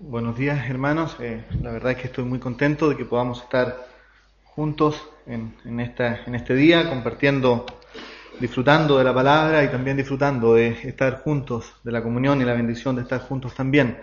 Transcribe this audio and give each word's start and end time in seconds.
Buenos 0.00 0.36
días 0.36 0.68
hermanos, 0.68 1.16
eh, 1.20 1.44
la 1.62 1.70
verdad 1.70 1.92
es 1.92 1.98
que 1.98 2.06
estoy 2.08 2.24
muy 2.24 2.40
contento 2.40 2.88
de 2.88 2.96
que 2.96 3.04
podamos 3.04 3.40
estar 3.42 3.86
juntos 4.42 5.00
en, 5.24 5.54
en, 5.64 5.78
esta, 5.78 6.24
en 6.24 6.34
este 6.34 6.56
día, 6.56 6.88
compartiendo, 6.88 7.64
disfrutando 8.40 8.98
de 8.98 9.04
la 9.04 9.14
palabra 9.14 9.62
y 9.62 9.68
también 9.68 9.96
disfrutando 9.96 10.54
de 10.54 10.70
estar 10.82 11.22
juntos, 11.22 11.74
de 11.84 11.92
la 11.92 12.02
comunión 12.02 12.42
y 12.42 12.44
la 12.44 12.54
bendición 12.54 12.96
de 12.96 13.02
estar 13.02 13.20
juntos 13.20 13.54
también. 13.54 14.00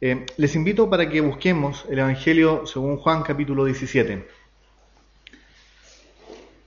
Eh, 0.00 0.24
les 0.38 0.56
invito 0.56 0.88
para 0.88 1.06
que 1.06 1.20
busquemos 1.20 1.84
el 1.90 1.98
Evangelio 1.98 2.66
según 2.66 2.96
Juan 2.96 3.22
capítulo 3.22 3.66
17. 3.66 4.26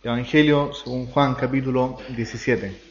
Evangelio 0.03 0.75
según 0.75 1.07
Juan 1.07 1.33
capítulo 1.33 1.97
17. 2.15 2.88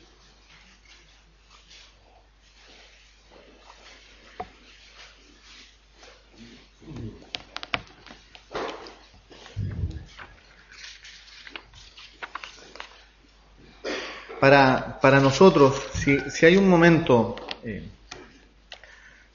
Para, 14.41 14.99
para 15.01 15.21
nosotros, 15.21 15.81
si, 15.93 16.19
si, 16.31 16.47
hay 16.47 16.57
un 16.57 16.69
momento 16.69 17.37
eh, 17.65 17.89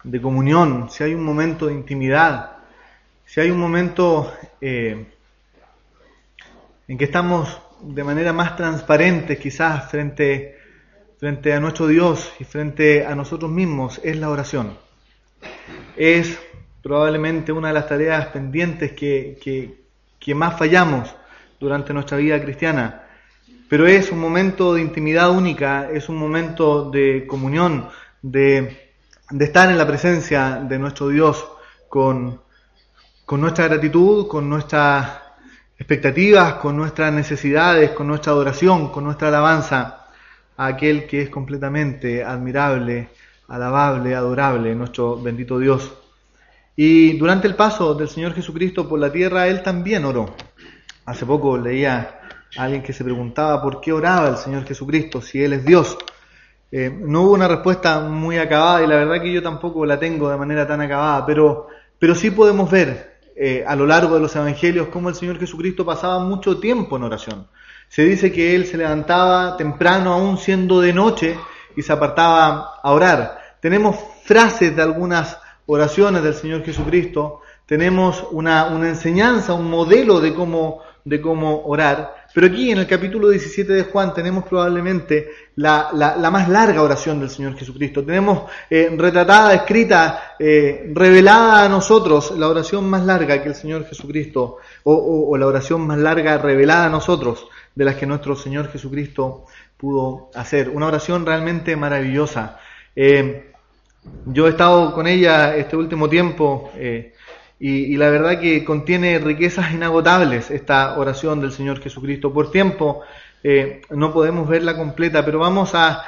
de 0.03 0.21
comunión, 0.21 0.89
si 0.89 1.03
hay 1.03 1.13
un 1.13 1.23
momento 1.23 1.67
de 1.67 1.73
intimidad, 1.73 2.57
si 3.25 3.41
hay 3.41 3.49
un 3.49 3.59
momento 3.59 4.33
eh, 4.61 5.05
en 6.87 6.97
que 6.97 7.03
estamos 7.05 7.59
de 7.81 8.03
manera 8.03 8.31
más 8.33 8.55
transparente 8.55 9.37
quizás 9.37 9.89
frente, 9.89 10.57
frente 11.17 11.53
a 11.53 11.59
nuestro 11.59 11.87
Dios 11.87 12.31
y 12.39 12.43
frente 12.43 13.05
a 13.05 13.15
nosotros 13.15 13.51
mismos, 13.51 13.99
es 14.03 14.17
la 14.17 14.29
oración. 14.29 14.77
Es 15.97 16.39
probablemente 16.81 17.51
una 17.51 17.69
de 17.69 17.73
las 17.73 17.87
tareas 17.87 18.27
pendientes 18.27 18.93
que, 18.93 19.37
que, 19.41 19.83
que 20.19 20.35
más 20.35 20.57
fallamos 20.57 21.13
durante 21.59 21.93
nuestra 21.93 22.17
vida 22.17 22.41
cristiana 22.41 23.02
pero 23.73 23.87
es 23.87 24.11
un 24.11 24.19
momento 24.19 24.75
de 24.75 24.83
intimidad 24.83 25.31
única, 25.31 25.89
es 25.91 26.07
un 26.07 26.15
momento 26.15 26.91
de 26.91 27.25
comunión, 27.25 27.89
de, 28.21 28.91
de 29.31 29.45
estar 29.45 29.71
en 29.71 29.79
la 29.79 29.87
presencia 29.87 30.63
de 30.63 30.77
nuestro 30.77 31.07
Dios 31.07 31.43
con, 31.89 32.39
con 33.25 33.41
nuestra 33.41 33.67
gratitud, 33.67 34.27
con 34.27 34.47
nuestras 34.47 35.09
expectativas, 35.75 36.53
con 36.61 36.77
nuestras 36.77 37.11
necesidades, 37.13 37.89
con 37.93 38.05
nuestra 38.05 38.33
adoración, 38.33 38.91
con 38.91 39.05
nuestra 39.05 39.29
alabanza 39.29 40.05
a 40.55 40.67
aquel 40.67 41.07
que 41.07 41.23
es 41.23 41.31
completamente 41.31 42.23
admirable, 42.23 43.09
alabable, 43.47 44.13
adorable, 44.13 44.75
nuestro 44.75 45.19
bendito 45.19 45.57
Dios. 45.57 45.91
Y 46.75 47.17
durante 47.17 47.47
el 47.47 47.55
paso 47.55 47.95
del 47.95 48.07
Señor 48.07 48.35
Jesucristo 48.35 48.87
por 48.87 48.99
la 48.99 49.11
tierra, 49.11 49.47
Él 49.47 49.63
también 49.63 50.05
oró. 50.05 50.35
Hace 51.05 51.25
poco 51.25 51.57
leía 51.57 52.19
alguien 52.57 52.83
que 52.83 52.93
se 52.93 53.03
preguntaba 53.03 53.61
por 53.61 53.81
qué 53.81 53.91
oraba 53.91 54.29
el 54.29 54.37
Señor 54.37 54.65
Jesucristo 54.65 55.21
si 55.21 55.43
Él 55.43 55.53
es 55.53 55.65
Dios. 55.65 55.97
Eh, 56.71 56.89
no 56.89 57.23
hubo 57.23 57.33
una 57.33 57.47
respuesta 57.47 57.99
muy 57.99 58.37
acabada 58.37 58.83
y 58.83 58.87
la 58.87 58.95
verdad 58.95 59.21
que 59.21 59.31
yo 59.31 59.43
tampoco 59.43 59.85
la 59.85 59.99
tengo 59.99 60.29
de 60.29 60.37
manera 60.37 60.67
tan 60.67 60.81
acabada, 60.81 61.25
pero, 61.25 61.67
pero 61.99 62.15
sí 62.15 62.31
podemos 62.31 62.69
ver 62.71 63.19
eh, 63.35 63.63
a 63.67 63.75
lo 63.75 63.85
largo 63.85 64.15
de 64.15 64.21
los 64.21 64.35
evangelios 64.35 64.87
cómo 64.87 65.09
el 65.09 65.15
Señor 65.15 65.39
Jesucristo 65.39 65.85
pasaba 65.85 66.19
mucho 66.19 66.59
tiempo 66.59 66.97
en 66.97 67.03
oración. 67.03 67.47
Se 67.89 68.03
dice 68.03 68.31
que 68.31 68.55
Él 68.55 68.65
se 68.65 68.77
levantaba 68.77 69.55
temprano 69.55 70.13
aún 70.13 70.37
siendo 70.37 70.81
de 70.81 70.93
noche 70.93 71.37
y 71.75 71.81
se 71.81 71.93
apartaba 71.93 72.75
a 72.81 72.91
orar. 72.91 73.39
Tenemos 73.59 73.97
frases 74.23 74.75
de 74.75 74.81
algunas 74.81 75.37
oraciones 75.65 76.23
del 76.23 76.33
Señor 76.33 76.63
Jesucristo, 76.63 77.41
tenemos 77.65 78.25
una, 78.31 78.65
una 78.65 78.89
enseñanza, 78.89 79.53
un 79.53 79.69
modelo 79.69 80.19
de 80.19 80.33
cómo, 80.33 80.81
de 81.05 81.21
cómo 81.21 81.63
orar, 81.65 82.22
pero 82.33 82.47
aquí 82.47 82.71
en 82.71 82.79
el 82.79 82.87
capítulo 82.87 83.29
17 83.29 83.71
de 83.73 83.83
Juan 83.83 84.11
tenemos 84.11 84.45
probablemente 84.45 85.29
la, 85.57 85.89
la, 85.93 86.31
más 86.31 86.49
larga 86.49 86.81
oración 86.81 87.19
del 87.19 87.29
Señor 87.29 87.55
Jesucristo. 87.55 88.03
Tenemos 88.03 88.49
eh, 88.69 88.91
retratada, 88.97 89.53
escrita, 89.53 90.35
eh, 90.39 90.91
revelada 90.93 91.63
a 91.63 91.69
nosotros 91.69 92.31
la 92.35 92.49
oración 92.49 92.89
más 92.89 93.05
larga 93.05 93.43
que 93.43 93.49
el 93.49 93.55
Señor 93.55 93.85
Jesucristo, 93.85 94.57
o, 94.83 95.27
o, 95.29 95.37
la 95.37 95.45
oración 95.45 95.85
más 95.85 95.99
larga 95.99 96.39
revelada 96.39 96.87
a 96.87 96.89
nosotros 96.89 97.47
de 97.75 97.85
las 97.85 97.95
que 97.95 98.07
nuestro 98.07 98.35
Señor 98.35 98.71
Jesucristo 98.71 99.45
pudo 99.77 100.31
hacer. 100.33 100.69
Una 100.69 100.87
oración 100.87 101.27
realmente 101.27 101.75
maravillosa. 101.75 102.57
Eh, 102.95 103.51
yo 104.25 104.47
he 104.47 104.49
estado 104.49 104.91
con 104.93 105.05
ella 105.05 105.55
este 105.55 105.77
último 105.77 106.09
tiempo 106.09 106.71
y, 107.65 107.95
la 107.95 108.09
verdad 108.09 108.41
que 108.41 108.65
contiene 108.65 109.19
riquezas 109.19 109.71
inagotables 109.71 110.51
esta 110.51 110.99
oración 110.99 111.39
del 111.39 111.53
Señor 111.53 111.79
Jesucristo. 111.79 112.33
Por 112.33 112.51
tiempo 112.51 113.03
eh, 113.41 113.81
no 113.89 114.11
podemos 114.11 114.49
verla 114.49 114.75
completa, 114.75 115.23
pero 115.23 115.39
vamos 115.39 115.71
a, 115.73 116.03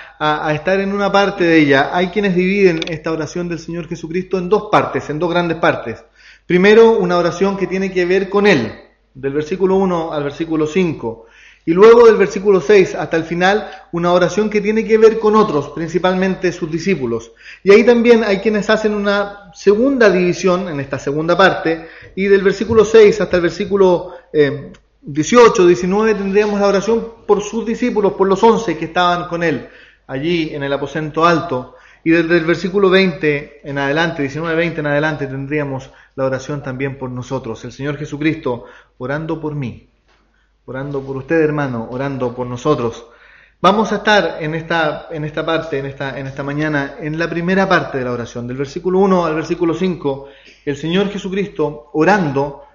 estar 0.54 0.82
en 0.82 0.92
una 0.92 1.10
parte 1.10 1.46
de 1.46 1.60
ella. 1.60 1.92
Hay 1.94 2.08
quienes 2.08 2.36
dividen 2.36 2.82
esta 2.90 3.10
oración 3.10 3.48
del 3.48 3.60
Señor 3.60 3.88
Jesucristo 3.88 4.38
en 4.38 4.50
dos 4.50 4.68
partes, 4.70 5.10
en 5.10 5.18
dos 5.18 5.30
grandes 5.30 5.58
partes. 5.60 6.04
Primero, 6.46 6.98
una 6.98 7.18
oración 7.18 7.56
que 7.56 7.68
tiene 7.68 7.90
que 7.90 8.06
ver 8.06 8.28
con 8.30 8.48
Él, 8.48 8.74
del 9.14 9.32
versículo 9.32 9.78
1 9.78 10.12
al 10.12 10.24
versículo 10.26 10.68
5. 10.68 11.26
Y 11.66 11.74
luego 11.74 12.06
del 12.06 12.16
versículo 12.16 12.62
6 12.62 12.94
hasta 12.96 13.18
el 13.18 13.24
final, 13.24 13.70
una 13.92 14.14
oración 14.14 14.50
que 14.50 14.62
tiene 14.62 14.86
que 14.86 15.00
ver 15.00 15.18
con 15.18 15.36
otros, 15.36 15.70
principalmente 15.70 16.52
sus 16.52 16.72
discípulos. 16.72 17.32
Y 17.64 17.72
ahí 17.72 17.84
también 17.84 18.24
hay 18.24 18.38
quienes 18.38 18.70
hacen 18.70 18.94
una 18.94 19.52
segunda 19.56 20.12
división 20.12 20.70
en 20.70 20.80
esta 20.80 21.00
segunda 21.00 21.36
parte, 21.36 21.88
y 22.16 22.26
del 22.26 22.44
versículo 22.44 22.86
6 22.86 23.20
hasta 23.20 23.38
el 23.38 23.42
versículo 23.42 24.14
eh, 24.32 24.72
18, 25.02 25.68
19 25.68 26.16
tendríamos 26.16 26.60
la 26.60 26.68
oración 26.68 27.14
por 27.28 27.42
sus 27.42 27.66
discípulos, 27.66 28.14
por 28.14 28.28
los 28.28 28.42
11 28.42 28.78
que 28.78 28.86
estaban 28.86 29.28
con 29.28 29.44
él 29.44 29.68
allí 30.08 30.54
en 30.54 30.64
el 30.64 30.74
aposento 30.74 31.26
alto. 31.26 31.76
Y 32.04 32.12
desde 32.12 32.38
el 32.38 32.46
versículo 32.46 32.90
20 32.90 33.62
en 33.64 33.78
adelante, 33.80 34.22
19, 34.22 34.56
20 34.56 34.80
en 34.80 34.88
adelante, 34.88 35.28
tendríamos 35.28 35.90
la 36.16 36.26
oración 36.26 36.62
también 36.62 36.98
por 36.98 37.10
nosotros. 37.10 37.64
El 37.66 37.72
Señor 37.72 37.98
Jesucristo 37.98 38.66
orando 38.98 39.40
por 39.42 39.56
mí, 39.56 39.88
orando 40.66 41.02
por 41.02 41.18
usted, 41.18 41.42
hermano, 41.42 41.88
orando 41.92 42.34
por 42.34 42.48
nosotros. 42.48 43.06
Vamos 43.62 43.92
a 43.92 43.98
estar 43.98 44.38
en 44.42 44.54
esta, 44.54 45.08
en 45.12 45.24
esta 45.24 45.46
parte, 45.46 45.80
en 45.80 45.86
esta, 45.86 46.20
en 46.20 46.28
esta 46.28 46.44
mañana, 46.44 46.96
en 47.00 47.18
la 47.18 47.30
primera 47.30 47.68
parte 47.68 47.98
de 47.98 48.04
la 48.04 48.12
oración, 48.12 48.48
del 48.48 48.58
versículo 48.58 49.00
1 49.00 49.26
al 49.26 49.36
versículo 49.36 49.74
5, 49.74 50.28
el 50.66 50.76
Señor 50.76 51.10
Jesucristo 51.10 51.90
orando 51.94 52.66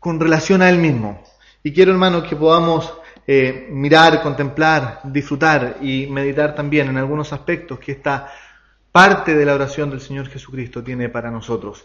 con 0.00 0.18
relación 0.18 0.62
a 0.62 0.70
Él 0.70 0.78
mismo. 0.78 1.22
Y 1.62 1.72
quiero, 1.72 1.92
hermano, 1.92 2.22
que 2.22 2.36
podamos 2.36 2.92
eh, 3.26 3.68
mirar, 3.70 4.22
contemplar, 4.22 5.00
disfrutar 5.04 5.76
y 5.82 6.06
meditar 6.06 6.54
también 6.54 6.88
en 6.88 6.96
algunos 6.96 7.32
aspectos 7.32 7.78
que 7.78 7.92
esta 7.92 8.32
parte 8.90 9.34
de 9.34 9.44
la 9.44 9.54
oración 9.54 9.90
del 9.90 10.00
Señor 10.00 10.28
Jesucristo 10.28 10.82
tiene 10.82 11.08
para 11.08 11.30
nosotros. 11.30 11.84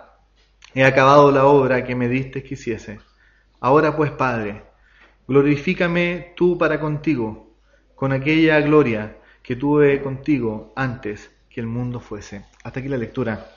He 0.73 0.85
acabado 0.85 1.31
la 1.31 1.45
obra 1.45 1.83
que 1.83 1.95
me 1.95 2.07
diste 2.07 2.43
que 2.43 2.53
hiciese. 2.53 2.99
Ahora 3.59 3.95
pues, 3.95 4.11
Padre, 4.11 4.63
glorifícame 5.27 6.33
tú 6.35 6.57
para 6.57 6.79
contigo, 6.79 7.51
con 7.93 8.13
aquella 8.13 8.59
gloria 8.61 9.17
que 9.43 9.57
tuve 9.57 10.01
contigo 10.01 10.71
antes 10.75 11.29
que 11.49 11.59
el 11.59 11.67
mundo 11.67 11.99
fuese. 11.99 12.45
Hasta 12.63 12.79
aquí 12.79 12.87
la 12.87 12.97
lectura 12.97 13.51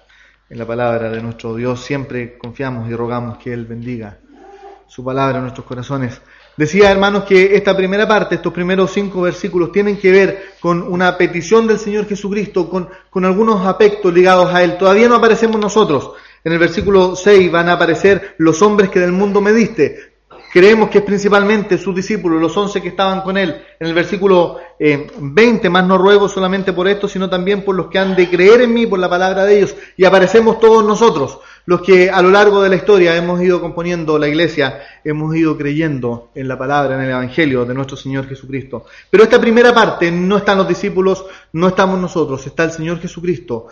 en 0.51 0.59
la 0.59 0.67
palabra 0.67 1.09
de 1.09 1.23
nuestro 1.23 1.55
Dios. 1.55 1.85
Siempre 1.85 2.37
confiamos 2.37 2.91
y 2.91 2.95
rogamos 2.95 3.39
que 3.39 3.53
Él 3.53 3.65
bendiga 3.65 4.19
su 4.87 5.05
palabra 5.05 5.39
en 5.39 5.45
nuestros 5.45 5.67
corazones. 5.67 6.21
Decía, 6.57 6.91
hermanos, 6.91 7.25
que 7.25 7.57
esta 7.57 7.77
primera 7.77 8.07
parte, 8.07 8.37
estos 8.37 8.53
primeros 8.53 8.93
cinco 8.93 9.23
versículos, 9.23 9.73
tienen 9.73 9.99
que 9.99 10.11
ver 10.11 10.43
con 10.61 10.83
una 10.83 11.17
petición 11.17 11.67
del 11.67 11.79
Señor 11.79 12.07
Jesucristo, 12.07 12.69
con, 12.69 12.89
con 13.11 13.25
algunos 13.25 13.67
aspectos 13.67 14.13
ligados 14.13 14.53
a 14.53 14.63
Él. 14.63 14.77
Todavía 14.77 15.09
no 15.09 15.17
aparecemos 15.17 15.61
nosotros, 15.61 16.13
en 16.45 16.53
el 16.53 16.59
versículo 16.59 17.17
6 17.17 17.51
van 17.51 17.71
a 17.71 17.73
aparecer 17.73 18.35
los 18.39 18.61
hombres 18.61 18.91
que 18.91 19.01
del 19.01 19.13
mundo 19.13 19.41
me 19.41 19.53
diste. 19.53 20.15
Creemos 20.53 20.89
que 20.89 20.99
es 20.99 21.05
principalmente 21.05 21.77
sus 21.79 21.97
discípulos, 21.97 22.41
los 22.41 22.57
once 22.57 22.81
que 22.81 22.87
estaban 22.87 23.23
con 23.23 23.37
él. 23.37 23.57
En 23.81 23.89
el 23.89 23.93
versículo 23.93 24.59
20, 24.79 25.67
eh, 25.67 25.71
más 25.71 25.85
no 25.85 25.99
ruego 25.99 26.29
solamente 26.29 26.73
por 26.73 26.87
esto, 26.87 27.09
sino 27.09 27.29
también 27.29 27.65
por 27.65 27.75
los 27.75 27.89
que 27.89 27.99
han 27.99 28.15
de 28.15 28.31
creer 28.31 28.61
en 28.61 28.73
mí, 28.73 28.87
por 28.87 29.01
la 29.01 29.11
palabra 29.11 29.45
de 29.45 29.57
ellos. 29.57 29.75
Y 29.97 30.05
aparecemos 30.05 30.61
todos 30.61 30.85
nosotros. 30.85 31.41
los 31.67 31.81
que 31.81 32.11
a 32.11 32.21
lo 32.21 32.31
largo 32.31 32.63
de 32.63 32.69
la 32.69 32.77
historia 32.77 33.17
hemos 33.17 33.41
ido 33.41 33.61
componiendo 33.61 34.19
la 34.19 34.29
iglesia, 34.29 34.81
hemos 35.03 35.35
ido 35.35 35.57
creyendo 35.57 36.31
en 36.35 36.47
la 36.47 36.59
palabra, 36.59 36.95
en 36.95 37.01
el 37.01 37.11
Evangelio 37.11 37.65
de 37.65 37.75
nuestro 37.75 37.97
Señor 37.97 38.29
Jesucristo. 38.29 38.85
Pero 39.11 39.25
esta 39.25 39.41
primera 39.41 39.73
parte 39.75 40.13
no 40.13 40.37
están 40.37 40.59
los 40.59 40.69
discípulos, 40.69 41.25
no 41.55 41.69
estamos 41.69 41.99
nosotros, 41.99 42.47
está 42.47 42.65
el 42.65 42.71
Señor 42.71 43.01
Jesucristo 43.01 43.69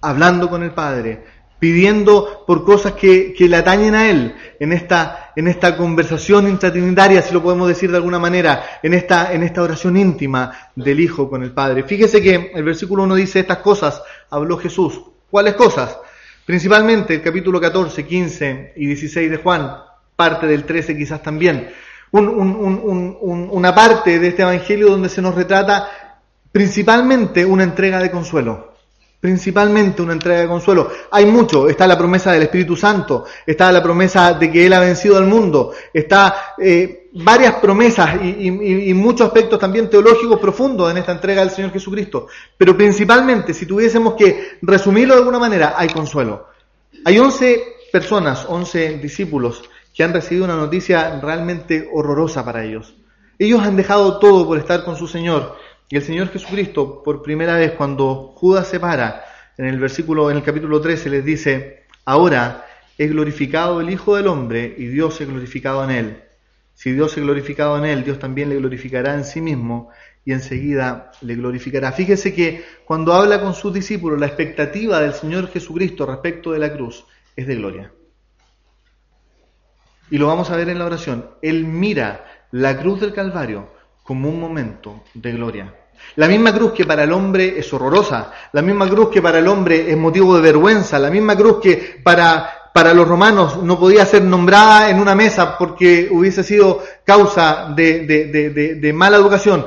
hablando 0.00 0.48
con 0.48 0.62
el 0.62 0.72
Padre, 0.72 1.24
pidiendo 1.66 2.44
por 2.46 2.64
cosas 2.64 2.92
que, 2.92 3.34
que, 3.34 3.48
le 3.48 3.56
atañen 3.56 3.96
a 3.96 4.08
Él, 4.08 4.36
en 4.60 4.72
esta, 4.72 5.32
en 5.34 5.48
esta 5.48 5.76
conversación 5.76 6.46
intratrinitaria, 6.46 7.20
si 7.22 7.34
lo 7.34 7.42
podemos 7.42 7.66
decir 7.66 7.90
de 7.90 7.96
alguna 7.96 8.20
manera, 8.20 8.78
en 8.84 8.94
esta, 8.94 9.32
en 9.32 9.42
esta 9.42 9.62
oración 9.62 9.96
íntima 9.96 10.70
del 10.76 11.00
Hijo 11.00 11.28
con 11.28 11.42
el 11.42 11.50
Padre. 11.50 11.82
Fíjese 11.82 12.22
que 12.22 12.52
el 12.54 12.62
versículo 12.62 13.02
1 13.02 13.16
dice, 13.16 13.40
estas 13.40 13.58
cosas 13.58 14.00
habló 14.30 14.58
Jesús. 14.58 15.00
¿Cuáles 15.28 15.54
cosas? 15.54 15.98
Principalmente 16.44 17.14
el 17.14 17.20
capítulo 17.22 17.60
14, 17.60 18.06
15 18.06 18.74
y 18.76 18.86
16 18.86 19.28
de 19.28 19.36
Juan, 19.38 19.68
parte 20.14 20.46
del 20.46 20.62
13 20.62 20.96
quizás 20.96 21.20
también. 21.20 21.68
una 22.12 23.74
parte 23.74 24.20
de 24.20 24.28
este 24.28 24.42
Evangelio 24.42 24.90
donde 24.90 25.08
se 25.08 25.20
nos 25.20 25.34
retrata 25.34 25.88
principalmente 26.52 27.44
una 27.44 27.64
entrega 27.64 27.98
de 27.98 28.12
consuelo. 28.12 28.75
Principalmente 29.26 30.02
una 30.02 30.12
entrega 30.12 30.42
de 30.42 30.46
consuelo. 30.46 30.88
Hay 31.10 31.26
mucho. 31.26 31.68
Está 31.68 31.84
la 31.88 31.98
promesa 31.98 32.30
del 32.30 32.44
Espíritu 32.44 32.76
Santo. 32.76 33.24
Está 33.44 33.72
la 33.72 33.82
promesa 33.82 34.34
de 34.34 34.52
que 34.52 34.64
Él 34.64 34.72
ha 34.72 34.78
vencido 34.78 35.16
al 35.16 35.24
mundo. 35.24 35.72
Está 35.92 36.54
eh, 36.56 37.08
varias 37.12 37.56
promesas 37.56 38.22
y, 38.22 38.88
y, 38.88 38.94
muchos 38.94 39.26
aspectos 39.26 39.58
también 39.58 39.90
teológicos 39.90 40.38
profundos 40.38 40.92
en 40.92 40.98
esta 40.98 41.10
entrega 41.10 41.40
del 41.40 41.50
Señor 41.50 41.72
Jesucristo. 41.72 42.28
Pero 42.56 42.76
principalmente, 42.76 43.52
si 43.52 43.66
tuviésemos 43.66 44.14
que 44.14 44.58
resumirlo 44.62 45.14
de 45.14 45.18
alguna 45.18 45.40
manera, 45.40 45.74
hay 45.76 45.88
consuelo. 45.88 46.46
Hay 47.04 47.18
11 47.18 47.64
personas, 47.90 48.46
11 48.48 48.98
discípulos 48.98 49.60
que 49.92 50.04
han 50.04 50.12
recibido 50.12 50.44
una 50.44 50.54
noticia 50.54 51.18
realmente 51.18 51.90
horrorosa 51.92 52.44
para 52.44 52.62
ellos. 52.62 52.94
Ellos 53.40 53.60
han 53.60 53.76
dejado 53.76 54.20
todo 54.20 54.46
por 54.46 54.56
estar 54.56 54.84
con 54.84 54.96
su 54.96 55.08
Señor. 55.08 55.56
Y 55.88 55.96
el 55.96 56.02
Señor 56.02 56.28
Jesucristo, 56.30 57.02
por 57.02 57.22
primera 57.22 57.56
vez, 57.56 57.72
cuando 57.72 58.32
Judas 58.34 58.66
se 58.66 58.80
para, 58.80 59.24
en 59.56 59.66
el 59.66 59.78
versículo, 59.78 60.30
en 60.30 60.38
el 60.38 60.42
capítulo 60.42 60.80
13, 60.80 61.10
les 61.10 61.24
dice, 61.24 61.84
ahora 62.04 62.66
es 62.98 63.10
glorificado 63.10 63.80
el 63.80 63.90
Hijo 63.90 64.16
del 64.16 64.26
Hombre 64.26 64.74
y 64.76 64.86
Dios 64.86 65.20
es 65.20 65.28
glorificado 65.28 65.84
en 65.84 65.90
él. 65.90 66.22
Si 66.74 66.92
Dios 66.92 67.16
es 67.16 67.22
glorificado 67.22 67.78
en 67.78 67.84
él, 67.84 68.04
Dios 68.04 68.18
también 68.18 68.48
le 68.48 68.56
glorificará 68.56 69.14
en 69.14 69.24
sí 69.24 69.40
mismo 69.40 69.90
y 70.24 70.32
enseguida 70.32 71.12
le 71.20 71.36
glorificará. 71.36 71.92
Fíjese 71.92 72.34
que 72.34 72.64
cuando 72.84 73.12
habla 73.12 73.40
con 73.40 73.54
sus 73.54 73.72
discípulos, 73.72 74.18
la 74.18 74.26
expectativa 74.26 75.00
del 75.00 75.14
Señor 75.14 75.48
Jesucristo 75.48 76.04
respecto 76.04 76.50
de 76.50 76.58
la 76.58 76.72
cruz 76.72 77.06
es 77.36 77.46
de 77.46 77.54
gloria. 77.54 77.92
Y 80.10 80.18
lo 80.18 80.26
vamos 80.26 80.50
a 80.50 80.56
ver 80.56 80.68
en 80.68 80.80
la 80.80 80.86
oración. 80.86 81.30
Él 81.42 81.64
mira 81.64 82.26
la 82.50 82.76
cruz 82.76 83.00
del 83.00 83.12
Calvario 83.12 83.75
como 84.06 84.28
un 84.28 84.40
momento 84.40 85.02
de 85.14 85.32
gloria. 85.32 85.74
La 86.16 86.28
misma 86.28 86.54
cruz 86.54 86.72
que 86.72 86.84
para 86.84 87.04
el 87.04 87.12
hombre 87.12 87.58
es 87.58 87.72
horrorosa, 87.72 88.30
la 88.52 88.62
misma 88.62 88.88
cruz 88.88 89.10
que 89.10 89.22
para 89.22 89.38
el 89.38 89.48
hombre 89.48 89.90
es 89.90 89.96
motivo 89.96 90.36
de 90.36 90.42
vergüenza, 90.42 90.98
la 90.98 91.10
misma 91.10 91.36
cruz 91.36 91.58
que 91.60 92.00
para 92.02 92.66
para 92.76 92.92
los 92.92 93.08
romanos 93.08 93.62
no 93.62 93.80
podía 93.80 94.04
ser 94.04 94.22
nombrada 94.22 94.90
en 94.90 95.00
una 95.00 95.14
mesa 95.14 95.56
porque 95.56 96.10
hubiese 96.12 96.44
sido 96.44 96.82
causa 97.06 97.72
de, 97.74 98.92
mala 98.94 99.16
educación. 99.16 99.64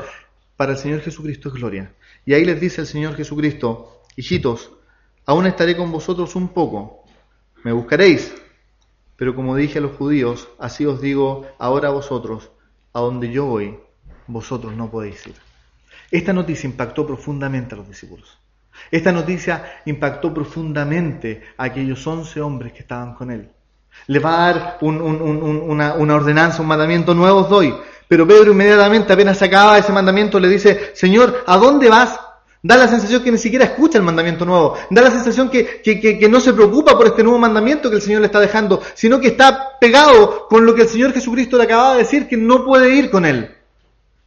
Para 0.55 0.73
el 0.73 0.77
Señor 0.77 1.01
Jesucristo 1.01 1.49
es 1.49 1.55
gloria. 1.55 1.91
Y 2.23 2.35
ahí 2.35 2.45
les 2.45 2.61
dice 2.61 2.81
el 2.81 2.87
Señor 2.87 3.15
Jesucristo, 3.15 4.03
hijitos, 4.15 4.69
aún 5.25 5.47
estaré 5.47 5.75
con 5.75 5.91
vosotros 5.91 6.35
un 6.35 6.49
poco, 6.49 7.03
me 7.63 7.71
buscaréis, 7.71 8.31
pero 9.15 9.33
como 9.33 9.55
dije 9.55 9.79
a 9.79 9.81
los 9.81 9.97
judíos, 9.97 10.47
así 10.59 10.85
os 10.85 11.01
digo 11.01 11.47
ahora 11.57 11.87
a 11.87 11.93
vosotros, 11.93 12.51
a 12.93 12.99
donde 12.99 13.31
yo 13.31 13.45
voy, 13.45 13.79
vosotros 14.29 14.75
no 14.75 14.89
podéis 14.89 15.27
ir. 15.27 15.35
Esta 16.11 16.33
noticia 16.33 16.67
impactó 16.67 17.05
profundamente 17.05 17.75
a 17.75 17.79
los 17.79 17.87
discípulos. 17.87 18.37
Esta 18.89 19.11
noticia 19.11 19.81
impactó 19.85 20.33
profundamente 20.33 21.43
a 21.57 21.65
aquellos 21.65 22.05
once 22.07 22.39
hombres 22.39 22.73
que 22.73 22.79
estaban 22.79 23.13
con 23.13 23.31
él. 23.31 23.49
Le 24.07 24.19
va 24.19 24.47
a 24.47 24.53
dar 24.53 24.77
una, 24.81 26.15
ordenanza, 26.15 26.61
un 26.61 26.67
mandamiento 26.67 27.13
nuevo 27.13 27.41
os 27.41 27.49
doy. 27.49 27.73
Pero 28.07 28.27
Pedro 28.27 28.51
inmediatamente, 28.51 29.13
apenas 29.13 29.37
se 29.37 29.45
acaba 29.45 29.77
ese 29.77 29.91
mandamiento, 29.91 30.39
le 30.39 30.47
dice, 30.47 30.91
Señor, 30.93 31.43
¿a 31.45 31.57
dónde 31.57 31.89
vas? 31.89 32.19
Da 32.61 32.75
la 32.75 32.87
sensación 32.87 33.23
que 33.23 33.31
ni 33.31 33.37
siquiera 33.37 33.65
escucha 33.65 33.97
el 33.97 34.03
mandamiento 34.03 34.45
nuevo. 34.45 34.75
Da 34.89 35.01
la 35.01 35.11
sensación 35.11 35.49
que, 35.49 35.81
que, 35.81 36.29
no 36.29 36.39
se 36.39 36.53
preocupa 36.53 36.97
por 36.97 37.07
este 37.07 37.23
nuevo 37.23 37.39
mandamiento 37.39 37.89
que 37.89 37.97
el 37.97 38.01
Señor 38.01 38.21
le 38.21 38.27
está 38.27 38.39
dejando, 38.39 38.81
sino 38.95 39.19
que 39.19 39.27
está 39.27 39.77
pegado 39.79 40.47
con 40.47 40.65
lo 40.65 40.73
que 40.73 40.83
el 40.83 40.89
Señor 40.89 41.13
Jesucristo 41.13 41.57
le 41.57 41.63
acababa 41.63 41.93
de 41.93 41.99
decir, 41.99 42.27
que 42.27 42.37
no 42.37 42.65
puede 42.65 42.95
ir 42.95 43.09
con 43.09 43.25
él. 43.25 43.55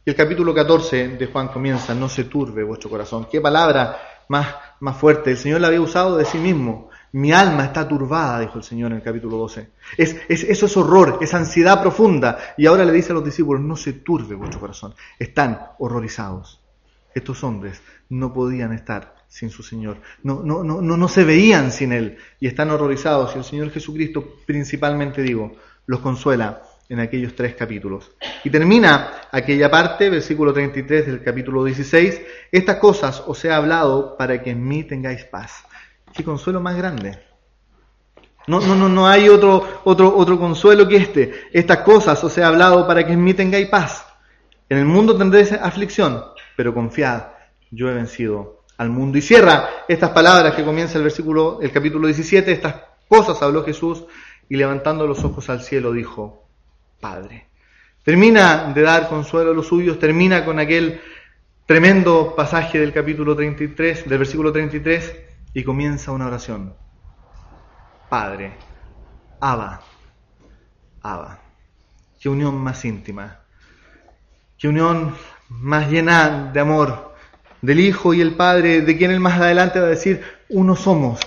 Y 0.05 0.09
el 0.09 0.17
capítulo 0.17 0.53
14 0.53 1.09
de 1.09 1.27
Juan 1.27 1.47
comienza, 1.47 1.95
no 1.95 2.09
se 2.09 2.25
turbe 2.25 2.61
vuestro 2.61 2.89
corazón. 2.89 3.25
Qué 3.31 3.39
palabra 3.39 3.97
más, 4.27 4.53
más 4.81 4.97
fuerte. 4.97 5.31
El 5.31 5.37
Señor 5.37 5.61
la 5.61 5.67
había 5.67 5.79
usado 5.79 6.17
de 6.17 6.25
sí 6.25 6.37
mismo. 6.37 6.89
Mi 7.13 7.31
alma 7.31 7.63
está 7.63 7.87
turbada, 7.87 8.41
dijo 8.41 8.57
el 8.57 8.65
Señor 8.65 8.91
en 8.91 8.97
el 8.97 9.03
capítulo 9.03 9.37
12. 9.37 9.69
Es, 9.97 10.17
es, 10.27 10.43
eso 10.43 10.65
es 10.65 10.75
horror, 10.75 11.19
es 11.21 11.33
ansiedad 11.33 11.79
profunda. 11.79 12.37
Y 12.57 12.65
ahora 12.65 12.83
le 12.83 12.91
dice 12.91 13.13
a 13.13 13.15
los 13.15 13.23
discípulos, 13.23 13.61
no 13.61 13.77
se 13.77 13.93
turbe 13.93 14.35
vuestro 14.35 14.59
corazón. 14.59 14.93
Están 15.17 15.67
horrorizados. 15.79 16.59
Estos 17.15 17.41
hombres 17.45 17.81
no 18.09 18.33
podían 18.33 18.73
estar 18.73 19.15
sin 19.29 19.51
su 19.51 19.63
Señor. 19.63 20.01
No, 20.21 20.41
no, 20.43 20.65
no, 20.65 20.81
no, 20.81 20.97
no 20.97 21.07
se 21.07 21.23
veían 21.23 21.71
sin 21.71 21.93
Él. 21.93 22.17
Y 22.41 22.47
están 22.47 22.71
horrorizados. 22.71 23.35
Y 23.35 23.37
el 23.37 23.45
Señor 23.45 23.71
Jesucristo, 23.71 24.35
principalmente 24.45 25.21
digo, 25.21 25.55
los 25.85 26.01
consuela 26.01 26.61
en 26.89 26.99
aquellos 26.99 27.35
tres 27.35 27.55
capítulos. 27.55 28.11
Y 28.43 28.49
termina 28.49 29.21
aquella 29.31 29.69
parte, 29.69 30.09
versículo 30.09 30.53
33 30.53 31.05
del 31.07 31.23
capítulo 31.23 31.63
16, 31.63 32.21
estas 32.51 32.77
cosas 32.77 33.23
os 33.25 33.43
he 33.45 33.51
hablado 33.51 34.17
para 34.17 34.41
que 34.41 34.51
en 34.51 34.67
mí 34.67 34.83
tengáis 34.83 35.23
paz. 35.25 35.63
Qué 36.13 36.23
consuelo 36.23 36.59
más 36.59 36.75
grande. 36.75 37.19
No, 38.45 38.59
no, 38.59 38.75
no, 38.75 38.89
no 38.89 39.07
hay 39.07 39.29
otro, 39.29 39.81
otro, 39.85 40.15
otro 40.15 40.37
consuelo 40.37 40.87
que 40.87 40.97
este. 40.97 41.33
Estas 41.53 41.79
cosas 41.79 42.21
os 42.23 42.37
he 42.37 42.43
hablado 42.43 42.85
para 42.85 43.05
que 43.05 43.13
en 43.13 43.23
mí 43.23 43.33
tengáis 43.33 43.67
paz. 43.69 44.05
En 44.69 44.77
el 44.77 44.85
mundo 44.85 45.17
tendréis 45.17 45.53
aflicción, 45.53 46.21
pero 46.57 46.73
confiad, 46.73 47.23
yo 47.71 47.89
he 47.89 47.93
vencido 47.93 48.63
al 48.77 48.89
mundo. 48.89 49.17
Y 49.17 49.21
cierra 49.21 49.69
estas 49.87 50.09
palabras 50.09 50.55
que 50.55 50.63
comienza 50.63 50.97
el 50.97 51.05
versículo, 51.05 51.59
el 51.61 51.71
capítulo 51.71 52.07
17, 52.07 52.51
estas 52.51 52.75
cosas 53.07 53.41
habló 53.41 53.63
Jesús 53.63 54.03
y 54.49 54.57
levantando 54.57 55.07
los 55.07 55.23
ojos 55.23 55.49
al 55.49 55.61
cielo 55.61 55.93
dijo, 55.93 56.42
Padre. 57.03 57.47
Termina 58.01 58.71
de 58.73 58.81
dar 58.81 59.09
consuelo 59.09 59.51
a 59.51 59.53
los 59.53 59.67
suyos, 59.67 59.99
termina 59.99 60.45
con 60.45 60.57
aquel 60.57 61.01
tremendo 61.65 62.33
pasaje 62.33 62.79
del 62.79 62.93
capítulo 62.93 63.35
33, 63.35 64.07
del 64.07 64.17
versículo 64.19 64.53
33, 64.53 65.13
y 65.53 65.63
comienza 65.65 66.13
una 66.13 66.27
oración. 66.27 66.73
Padre, 68.07 68.53
Abba, 69.41 69.81
Abba. 71.01 71.39
Qué 72.21 72.29
unión 72.29 72.55
más 72.55 72.85
íntima, 72.85 73.41
qué 74.57 74.69
unión 74.69 75.13
más 75.49 75.91
llena 75.91 76.51
de 76.53 76.59
amor 76.61 77.15
del 77.61 77.81
Hijo 77.81 78.13
y 78.13 78.21
el 78.21 78.35
Padre, 78.35 78.79
de 78.79 78.97
quien 78.97 79.11
él 79.11 79.19
más 79.19 79.41
adelante 79.41 79.81
va 79.81 79.87
a 79.87 79.89
decir, 79.89 80.23
uno 80.47 80.77
somos, 80.77 81.19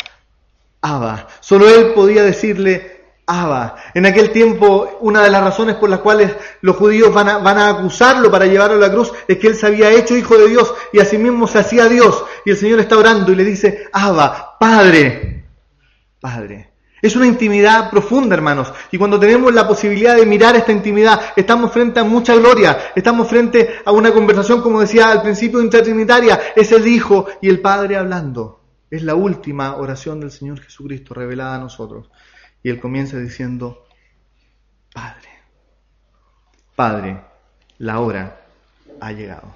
Abba. 0.80 1.28
Solo 1.40 1.68
él 1.68 1.92
podía 1.92 2.22
decirle, 2.22 2.95
Abba. 3.26 3.76
En 3.92 4.06
aquel 4.06 4.30
tiempo, 4.30 4.98
una 5.00 5.22
de 5.22 5.30
las 5.30 5.42
razones 5.42 5.74
por 5.76 5.90
las 5.90 5.98
cuales 5.98 6.32
los 6.60 6.76
judíos 6.76 7.12
van 7.12 7.28
a, 7.28 7.38
van 7.38 7.58
a 7.58 7.70
acusarlo 7.70 8.30
para 8.30 8.46
llevarlo 8.46 8.76
a 8.76 8.88
la 8.88 8.92
cruz 8.92 9.12
es 9.26 9.36
que 9.38 9.48
él 9.48 9.56
se 9.56 9.66
había 9.66 9.90
hecho 9.90 10.16
hijo 10.16 10.38
de 10.38 10.48
Dios 10.48 10.72
y 10.92 11.00
asimismo 11.00 11.48
se 11.48 11.58
hacía 11.58 11.88
Dios. 11.88 12.24
Y 12.44 12.50
el 12.50 12.56
Señor 12.56 12.78
está 12.78 12.96
orando 12.96 13.32
y 13.32 13.36
le 13.36 13.44
dice, 13.44 13.88
Abba, 13.92 14.56
Padre, 14.60 15.44
Padre. 16.20 16.76
Es 17.02 17.14
una 17.14 17.26
intimidad 17.26 17.90
profunda, 17.90 18.34
hermanos. 18.34 18.72
Y 18.90 18.98
cuando 18.98 19.20
tenemos 19.20 19.52
la 19.52 19.68
posibilidad 19.68 20.16
de 20.16 20.24
mirar 20.24 20.56
esta 20.56 20.72
intimidad, 20.72 21.20
estamos 21.36 21.70
frente 21.70 22.00
a 22.00 22.04
mucha 22.04 22.34
gloria. 22.34 22.78
Estamos 22.94 23.28
frente 23.28 23.80
a 23.84 23.92
una 23.92 24.12
conversación, 24.12 24.62
como 24.62 24.80
decía 24.80 25.10
al 25.10 25.22
principio, 25.22 25.60
intertrinitaria. 25.60 26.40
Es 26.56 26.72
el 26.72 26.86
Hijo 26.86 27.26
y 27.42 27.48
el 27.48 27.60
Padre 27.60 27.96
hablando. 27.96 28.60
Es 28.90 29.02
la 29.02 29.14
última 29.14 29.76
oración 29.76 30.20
del 30.20 30.30
Señor 30.30 30.60
Jesucristo 30.60 31.12
revelada 31.12 31.56
a 31.56 31.58
nosotros. 31.58 32.10
Y 32.66 32.68
él 32.68 32.80
comienza 32.80 33.16
diciendo, 33.16 33.86
Padre, 34.92 35.28
Padre, 36.74 37.22
la 37.78 38.00
hora 38.00 38.40
ha 39.00 39.12
llegado. 39.12 39.54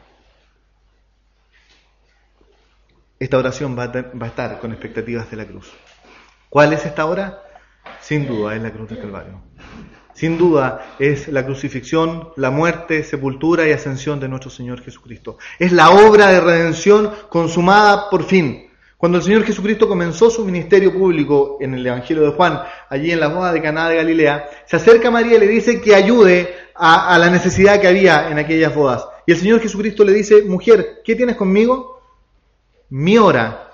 Esta 3.19 3.37
oración 3.37 3.77
va 3.77 3.91
a, 3.93 4.27
estar 4.27 4.61
con 4.61 4.71
expectativas 4.71 5.29
de 5.29 5.37
la 5.39 5.45
cruz. 5.45 5.73
¿Cuál 6.49 6.73
es 6.73 6.87
esta 6.87 7.05
hora? 7.05 7.43
Sin 8.01 8.29
duda 8.29 8.55
es 8.55 8.63
la 8.63 8.71
cruz 8.71 8.91
del 8.91 9.01
Calvario. 9.01 9.43
Sin 10.15 10.39
duda 10.39 10.95
es 11.01 11.27
la 11.27 11.45
crucifixión, 11.45 12.29
la 12.37 12.53
muerte, 12.53 13.03
sepultura 13.03 13.67
y 13.67 13.73
ascensión 13.73 14.21
de 14.21 14.29
nuestro 14.29 14.53
Señor 14.53 14.83
Jesucristo. 14.83 15.37
Es 15.59 15.73
la 15.73 15.91
obra 15.91 16.29
de 16.29 16.41
redención 16.41 17.13
consumada 17.29 18.09
por 18.09 18.23
fin 18.23 18.70
Cuando 19.01 19.17
el 19.17 19.25
Señor 19.25 19.45
Jesucristo 19.45 19.89
comenzó 19.89 20.29
su 20.29 20.45
ministerio 20.45 20.93
público 20.93 21.57
en 21.59 21.73
el 21.73 21.87
Evangelio 21.87 22.23
de 22.23 22.33
Juan, 22.33 22.61
allí 22.91 23.11
en 23.11 23.19
la 23.19 23.29
boda 23.29 23.51
de 23.51 23.63
Caná 23.63 23.89
de 23.89 23.97
Galilea, 23.97 24.51
se 24.67 24.77
acerca 24.77 25.09
a 25.09 25.11
María 25.11 25.37
y 25.37 25.41
le 25.41 25.47
dice 25.47 25.81
que 25.81 25.95
ayude 25.95 26.55
a, 26.75 27.17
la 27.17 27.31
necesidad 27.31 27.81
que 27.81 27.89
había 27.89 28.29
en 28.29 28.39
aquellas 28.39 28.75
bodas. 28.75 29.07
Y 29.27 29.33
el 29.33 29.39
Señor 29.39 29.61
Jesucristo 29.63 30.05
le 30.05 30.13
dice, 30.13 30.43
mujer, 30.43 31.01
¿qué 31.03 31.17
tienes 31.17 31.37
conmigo? 31.37 32.03
Mi 32.91 33.17
hora 33.17 33.71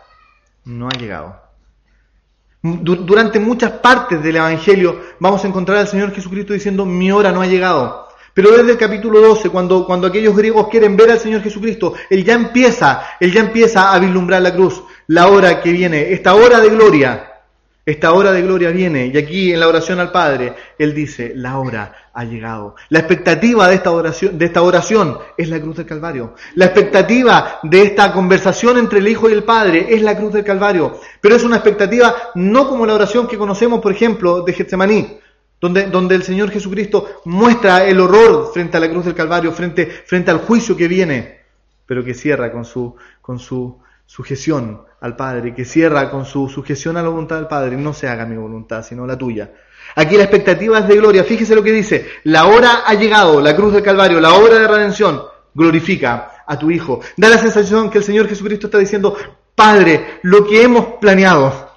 no 0.64 0.86
ha 0.86 0.96
llegado. 0.96 1.42
Durante 2.62 3.40
muchas 3.40 3.72
partes 3.72 4.22
del 4.22 4.36
Evangelio 4.36 5.00
vamos 5.18 5.44
a 5.44 5.48
encontrar 5.48 5.78
al 5.78 5.88
Señor 5.88 6.12
Jesucristo 6.12 6.52
diciendo, 6.52 6.86
mi 6.86 7.10
hora 7.10 7.32
no 7.32 7.42
ha 7.42 7.46
llegado. 7.48 8.06
Pero 8.36 8.50
desde 8.50 8.72
el 8.72 8.76
capítulo 8.76 9.18
12, 9.22 9.48
cuando, 9.48 9.86
cuando 9.86 10.06
aquellos 10.06 10.36
griegos 10.36 10.68
quieren 10.68 10.94
ver 10.94 11.10
al 11.10 11.18
Señor 11.18 11.42
Jesucristo, 11.42 11.94
Él 12.10 12.22
ya 12.22 12.34
empieza, 12.34 13.02
Él 13.18 13.32
ya 13.32 13.40
empieza 13.40 13.94
a 13.94 13.98
vislumbrar 13.98 14.42
la 14.42 14.52
cruz, 14.52 14.82
la 15.08 15.28
hora 15.28 15.60
que 15.60 15.72
viene, 15.72 16.12
esta 16.12 16.34
hora 16.34 16.60
de 16.60 16.70
gloria, 16.70 17.32
esta 17.88 18.12
hora 18.12 18.32
de 18.32 18.42
gloria 18.42 18.70
viene 18.70 19.06
y 19.06 19.16
aquí 19.16 19.52
en 19.52 19.60
la 19.60 19.68
oración 19.68 20.00
al 20.00 20.10
Padre, 20.10 20.54
Él 20.76 20.92
dice, 20.92 21.32
la 21.36 21.56
hora 21.58 22.10
ha 22.12 22.24
llegado. 22.24 22.74
La 22.88 22.98
expectativa 22.98 23.68
de 23.68 23.76
esta, 23.76 23.92
oración, 23.92 24.36
de 24.36 24.46
esta 24.46 24.62
oración 24.62 25.18
es 25.36 25.48
la 25.48 25.60
cruz 25.60 25.76
del 25.76 25.86
Calvario. 25.86 26.34
La 26.56 26.64
expectativa 26.64 27.60
de 27.62 27.82
esta 27.82 28.12
conversación 28.12 28.78
entre 28.78 28.98
el 28.98 29.06
Hijo 29.06 29.30
y 29.30 29.34
el 29.34 29.44
Padre 29.44 29.86
es 29.88 30.02
la 30.02 30.16
cruz 30.16 30.32
del 30.32 30.42
Calvario. 30.42 30.98
Pero 31.20 31.36
es 31.36 31.44
una 31.44 31.56
expectativa 31.56 32.12
no 32.34 32.68
como 32.68 32.86
la 32.86 32.94
oración 32.94 33.28
que 33.28 33.38
conocemos, 33.38 33.80
por 33.80 33.92
ejemplo, 33.92 34.40
de 34.40 34.52
Getsemaní, 34.52 35.18
donde, 35.60 35.86
donde 35.86 36.16
el 36.16 36.24
Señor 36.24 36.50
Jesucristo 36.50 37.20
muestra 37.26 37.84
el 37.84 38.00
horror 38.00 38.50
frente 38.52 38.78
a 38.78 38.80
la 38.80 38.90
cruz 38.90 39.04
del 39.04 39.14
Calvario, 39.14 39.52
frente, 39.52 39.86
frente 39.86 40.32
al 40.32 40.38
juicio 40.38 40.76
que 40.76 40.88
viene, 40.88 41.40
pero 41.86 42.02
que 42.02 42.14
cierra 42.14 42.50
con 42.50 42.64
su, 42.64 42.96
con 43.22 43.38
su 43.38 43.78
sujeción 44.06 44.82
al 45.00 45.16
Padre, 45.16 45.54
que 45.54 45.64
cierra 45.64 46.10
con 46.10 46.24
su 46.24 46.48
sujeción 46.48 46.96
a 46.96 47.02
la 47.02 47.08
voluntad 47.08 47.36
del 47.36 47.48
Padre, 47.48 47.76
no 47.76 47.92
se 47.92 48.08
haga 48.08 48.24
mi 48.24 48.36
voluntad, 48.36 48.82
sino 48.82 49.06
la 49.06 49.18
tuya. 49.18 49.52
Aquí 49.94 50.16
la 50.16 50.24
expectativa 50.24 50.78
es 50.78 50.88
de 50.88 50.96
gloria. 50.96 51.24
Fíjese 51.24 51.54
lo 51.54 51.62
que 51.62 51.72
dice, 51.72 52.06
la 52.24 52.46
hora 52.46 52.82
ha 52.86 52.94
llegado, 52.94 53.40
la 53.40 53.54
cruz 53.54 53.72
del 53.72 53.82
Calvario, 53.82 54.20
la 54.20 54.34
obra 54.34 54.58
de 54.58 54.68
redención, 54.68 55.22
glorifica 55.54 56.44
a 56.46 56.58
tu 56.58 56.70
Hijo. 56.70 57.00
Da 57.16 57.28
la 57.28 57.38
sensación 57.38 57.90
que 57.90 57.98
el 57.98 58.04
Señor 58.04 58.28
Jesucristo 58.28 58.66
está 58.66 58.78
diciendo, 58.78 59.16
Padre, 59.54 60.18
lo 60.22 60.46
que 60.46 60.62
hemos 60.62 60.86
planeado, 61.00 61.70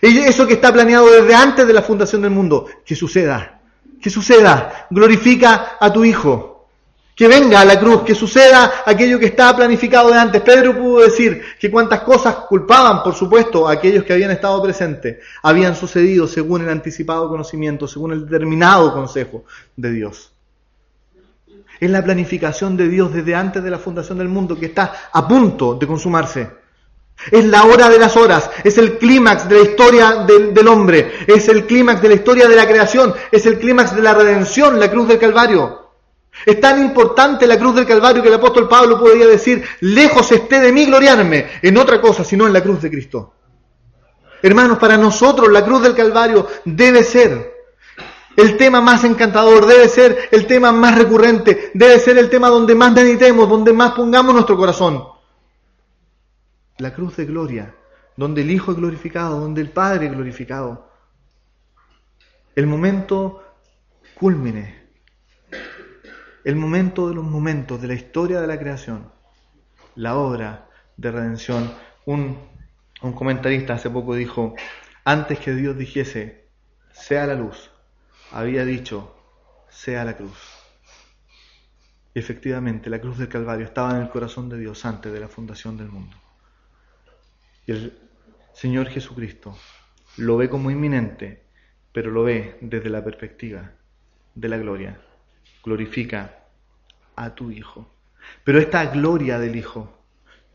eso 0.00 0.46
que 0.46 0.54
está 0.54 0.72
planeado 0.72 1.10
desde 1.10 1.34
antes 1.34 1.66
de 1.66 1.72
la 1.72 1.82
fundación 1.82 2.22
del 2.22 2.30
mundo, 2.30 2.66
que 2.84 2.94
suceda, 2.94 3.60
que 4.00 4.10
suceda, 4.10 4.86
glorifica 4.90 5.76
a 5.80 5.92
tu 5.92 6.04
Hijo. 6.04 6.53
Que 7.14 7.28
venga 7.28 7.60
a 7.60 7.64
la 7.64 7.78
cruz, 7.78 8.02
que 8.02 8.14
suceda 8.14 8.82
aquello 8.84 9.20
que 9.20 9.26
estaba 9.26 9.56
planificado 9.56 10.10
de 10.10 10.18
antes. 10.18 10.42
Pedro 10.42 10.76
pudo 10.76 11.02
decir 11.02 11.42
que 11.60 11.70
cuantas 11.70 12.00
cosas 12.00 12.34
culpaban, 12.48 13.02
por 13.04 13.14
supuesto, 13.14 13.68
a 13.68 13.72
aquellos 13.72 14.04
que 14.04 14.12
habían 14.12 14.32
estado 14.32 14.60
presentes, 14.62 15.18
habían 15.42 15.76
sucedido 15.76 16.26
según 16.26 16.62
el 16.62 16.70
anticipado 16.70 17.28
conocimiento, 17.28 17.86
según 17.86 18.12
el 18.12 18.24
determinado 18.26 18.92
consejo 18.92 19.44
de 19.76 19.90
Dios. 19.92 20.32
Es 21.78 21.90
la 21.90 22.02
planificación 22.02 22.76
de 22.76 22.88
Dios 22.88 23.12
desde 23.12 23.34
antes 23.34 23.62
de 23.62 23.70
la 23.70 23.78
fundación 23.78 24.18
del 24.18 24.28
mundo 24.28 24.58
que 24.58 24.66
está 24.66 25.10
a 25.12 25.28
punto 25.28 25.74
de 25.74 25.86
consumarse. 25.86 26.64
Es 27.30 27.44
la 27.44 27.64
hora 27.64 27.88
de 27.88 27.98
las 27.98 28.16
horas, 28.16 28.50
es 28.64 28.76
el 28.76 28.98
clímax 28.98 29.48
de 29.48 29.54
la 29.56 29.70
historia 29.70 30.24
del, 30.26 30.52
del 30.52 30.68
hombre, 30.68 31.12
es 31.26 31.48
el 31.48 31.64
clímax 31.64 32.02
de 32.02 32.08
la 32.08 32.14
historia 32.14 32.48
de 32.48 32.56
la 32.56 32.66
creación, 32.66 33.14
es 33.30 33.46
el 33.46 33.58
clímax 33.58 33.94
de 33.94 34.02
la 34.02 34.14
redención, 34.14 34.80
la 34.80 34.90
cruz 34.90 35.06
del 35.06 35.18
Calvario. 35.18 35.83
Es 36.44 36.60
tan 36.60 36.80
importante 36.84 37.46
la 37.46 37.58
cruz 37.58 37.74
del 37.76 37.86
Calvario 37.86 38.22
que 38.22 38.28
el 38.28 38.34
apóstol 38.34 38.68
Pablo 38.68 38.98
podría 38.98 39.26
decir, 39.26 39.64
lejos 39.80 40.30
esté 40.32 40.60
de 40.60 40.72
mí 40.72 40.84
gloriarme 40.86 41.46
en 41.62 41.76
otra 41.78 42.00
cosa, 42.00 42.24
sino 42.24 42.46
en 42.46 42.52
la 42.52 42.62
cruz 42.62 42.82
de 42.82 42.90
Cristo. 42.90 43.34
Hermanos, 44.42 44.78
para 44.78 44.98
nosotros 44.98 45.50
la 45.50 45.64
cruz 45.64 45.82
del 45.82 45.94
Calvario 45.94 46.46
debe 46.64 47.02
ser 47.02 47.54
el 48.36 48.56
tema 48.56 48.80
más 48.80 49.04
encantador, 49.04 49.64
debe 49.64 49.88
ser 49.88 50.28
el 50.32 50.46
tema 50.46 50.70
más 50.70 50.98
recurrente, 50.98 51.70
debe 51.72 51.98
ser 51.98 52.18
el 52.18 52.28
tema 52.28 52.48
donde 52.48 52.74
más 52.74 52.92
meditemos, 52.92 53.48
donde 53.48 53.72
más 53.72 53.92
pongamos 53.92 54.34
nuestro 54.34 54.56
corazón. 54.56 55.02
La 56.78 56.92
cruz 56.92 57.16
de 57.16 57.24
gloria, 57.24 57.74
donde 58.16 58.42
el 58.42 58.50
Hijo 58.50 58.72
es 58.72 58.76
glorificado, 58.76 59.40
donde 59.40 59.62
el 59.62 59.70
Padre 59.70 60.06
es 60.06 60.12
glorificado. 60.12 60.90
El 62.54 62.66
momento 62.66 63.42
culmine 64.14 64.83
el 66.44 66.56
momento 66.56 67.08
de 67.08 67.14
los 67.14 67.24
momentos 67.24 67.80
de 67.80 67.88
la 67.88 67.94
historia 67.94 68.40
de 68.40 68.46
la 68.46 68.58
creación, 68.58 69.10
la 69.94 70.16
obra 70.16 70.68
de 70.96 71.10
redención. 71.10 71.72
Un, 72.04 72.38
un 73.00 73.12
comentarista 73.14 73.74
hace 73.74 73.88
poco 73.88 74.14
dijo, 74.14 74.54
antes 75.04 75.38
que 75.38 75.54
Dios 75.54 75.76
dijese, 75.76 76.48
sea 76.92 77.26
la 77.26 77.34
luz, 77.34 77.70
había 78.30 78.66
dicho, 78.66 79.16
sea 79.70 80.04
la 80.04 80.16
cruz. 80.18 80.38
Y 82.12 82.18
efectivamente, 82.18 82.90
la 82.90 83.00
cruz 83.00 83.18
del 83.18 83.28
Calvario 83.28 83.64
estaba 83.64 83.96
en 83.96 84.02
el 84.02 84.10
corazón 84.10 84.50
de 84.50 84.58
Dios 84.58 84.84
antes 84.84 85.12
de 85.12 85.20
la 85.20 85.28
fundación 85.28 85.78
del 85.78 85.88
mundo. 85.88 86.16
Y 87.66 87.72
el 87.72 87.98
Señor 88.52 88.88
Jesucristo 88.88 89.56
lo 90.18 90.36
ve 90.36 90.50
como 90.50 90.70
inminente, 90.70 91.42
pero 91.90 92.10
lo 92.10 92.22
ve 92.22 92.58
desde 92.60 92.90
la 92.90 93.02
perspectiva 93.02 93.72
de 94.34 94.48
la 94.48 94.58
gloria 94.58 95.00
glorifica 95.64 96.44
a 97.16 97.34
tu 97.34 97.50
Hijo. 97.50 97.86
Pero 98.42 98.58
esta 98.58 98.86
gloria 98.86 99.38
del 99.38 99.56
Hijo, 99.56 99.92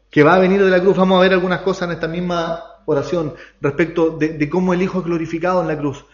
que 0.09 0.23
va 0.23 0.35
a 0.35 0.39
venir 0.39 0.63
de 0.63 0.69
la 0.69 0.81
cruz, 0.81 0.97
vamos 0.97 1.17
a 1.17 1.21
ver 1.21 1.33
algunas 1.33 1.61
cosas 1.61 1.89
en 1.89 1.95
esta 1.95 2.07
misma 2.07 2.63
oración 2.85 3.33
respecto 3.61 4.11
de, 4.11 4.49
cómo 4.49 4.73
el 4.73 4.81
Hijo 4.81 4.99
es 4.99 5.05
glorificado 5.05 5.61
en 5.61 5.67
la 5.67 5.77
cruz. 5.77 6.05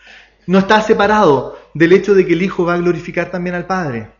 No 0.47 0.59
está 0.59 0.81
separado 0.81 1.57
del 1.73 1.93
hecho 1.93 2.13
de 2.13 2.25
que 2.25 2.33
el 2.33 2.41
Hijo 2.41 2.65
va 2.65 2.75
a 2.75 2.77
glorificar 2.77 3.31
también 3.31 3.55
al 3.55 3.65
Padre. 3.65 4.11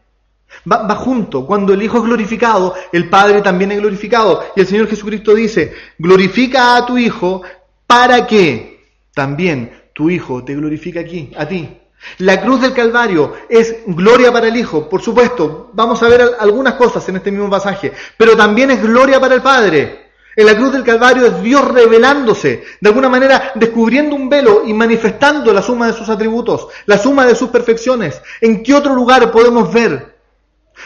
Va, 0.71 0.87
va, 0.87 0.95
junto. 0.95 1.45
Cuando 1.45 1.73
el 1.73 1.81
Hijo 1.81 1.97
es 1.97 2.03
glorificado, 2.03 2.73
el 2.91 3.09
Padre 3.09 3.41
también 3.41 3.71
es 3.71 3.79
glorificado. 3.79 4.43
Y 4.55 4.61
el 4.61 4.67
Señor 4.67 4.87
Jesucristo 4.87 5.35
dice, 5.35 5.73
glorifica 5.97 6.77
a 6.77 6.85
tu 6.85 6.97
Hijo 6.97 7.43
para 7.85 8.25
que 8.25 8.83
también 9.13 9.71
tu 9.93 10.09
Hijo 10.09 10.43
te 10.43 10.55
glorifique 10.55 10.99
aquí, 10.99 11.31
a 11.37 11.47
ti. 11.47 11.77
La 12.19 12.41
cruz 12.41 12.61
del 12.61 12.73
Calvario 12.73 13.33
es 13.49 13.77
gloria 13.87 14.31
para 14.31 14.47
el 14.47 14.55
Hijo, 14.57 14.87
por 14.87 15.01
supuesto. 15.01 15.69
Vamos 15.73 16.01
a 16.01 16.07
ver 16.07 16.35
algunas 16.39 16.75
cosas 16.75 17.07
en 17.09 17.17
este 17.17 17.31
mismo 17.31 17.49
pasaje, 17.49 17.91
pero 18.17 18.35
también 18.35 18.71
es 18.71 18.81
gloria 18.81 19.19
para 19.19 19.35
el 19.35 19.41
Padre. 19.41 20.05
En 20.37 20.45
la 20.45 20.55
cruz 20.55 20.73
del 20.73 20.83
Calvario 20.83 21.25
es 21.25 21.41
Dios 21.41 21.65
revelándose, 21.65 22.63
de 22.81 22.89
alguna 22.89 23.07
manera 23.07 23.53
descubriendo 23.55 24.15
un 24.15 24.27
velo 24.27 24.63
y 24.65 24.73
manifestando 24.73 25.53
la 25.53 25.61
suma 25.61 25.87
de 25.87 25.93
sus 25.93 26.09
atributos, 26.09 26.67
la 26.85 26.97
suma 26.97 27.25
de 27.25 27.35
sus 27.35 27.49
perfecciones. 27.49 28.21
¿En 28.41 28.61
qué 28.61 28.73
otro 28.73 28.93
lugar 28.93 29.31
podemos 29.31 29.71
ver 29.71 30.17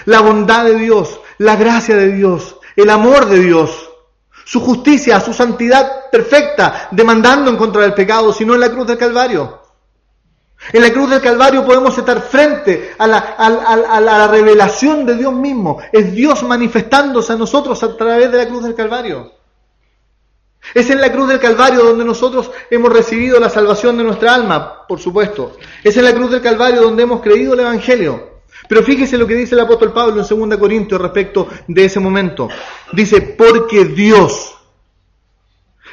la 0.05 0.21
bondad 0.21 0.65
de 0.65 0.75
Dios, 0.75 1.19
la 1.39 1.55
gracia 1.55 1.95
de 1.95 2.11
Dios, 2.11 2.57
el 2.75 2.91
amor 2.91 3.25
de 3.25 3.39
Dios, 3.39 3.89
su 4.45 4.61
justicia, 4.61 5.19
su 5.19 5.33
santidad 5.33 6.09
perfecta, 6.11 6.87
demandando 6.91 7.49
en 7.49 7.57
contra 7.57 7.81
del 7.81 7.95
pecado, 7.95 8.31
sino 8.31 8.53
en 8.53 8.59
la 8.59 8.69
cruz 8.69 8.85
del 8.85 8.99
Calvario? 8.99 9.58
En 10.71 10.81
la 10.81 10.91
cruz 10.91 11.09
del 11.09 11.21
Calvario 11.21 11.65
podemos 11.65 11.97
estar 11.97 12.21
frente 12.21 12.93
a 12.97 13.07
la, 13.07 14.27
revelación 14.29 15.05
de 15.05 15.15
Dios 15.15 15.33
mismo. 15.33 15.79
Es 15.91 16.11
Dios 16.11 16.43
manifestándose 16.43 17.33
a 17.33 17.37
nosotros 17.37 17.81
a 17.81 17.95
través 17.95 18.31
de 18.31 18.37
la 18.37 18.47
cruz 18.47 18.63
del 18.63 18.75
Calvario. 18.75 19.31
Es 20.73 20.89
en 20.89 21.01
la 21.01 21.11
cruz 21.11 21.29
del 21.29 21.39
Calvario 21.39 21.83
donde 21.83 22.05
nosotros 22.05 22.51
hemos 22.69 22.91
recibido 22.91 23.39
la 23.39 23.49
salvación 23.49 23.97
de 23.97 24.03
nuestra 24.03 24.35
alma, 24.35 24.85
por 24.87 24.99
supuesto. 24.99 25.53
Es 25.83 25.97
en 25.97 26.03
la 26.03 26.13
cruz 26.13 26.29
del 26.29 26.41
Calvario 26.41 26.81
donde 26.81 27.03
hemos 27.03 27.21
creído 27.21 27.53
el 27.53 27.61
Evangelio. 27.61 28.41
Pero 28.67 28.83
fíjese 28.83 29.17
lo 29.17 29.25
que 29.25 29.35
dice 29.35 29.55
el 29.55 29.61
apóstol 29.61 29.93
Pablo 29.93 30.21
en 30.21 30.49
2 30.49 30.59
Corintios 30.59 31.01
respecto 31.01 31.47
de 31.67 31.85
ese 31.85 31.99
momento. 31.99 32.49
Dice, 32.91 33.21
porque 33.21 33.85
Dios, 33.85 34.55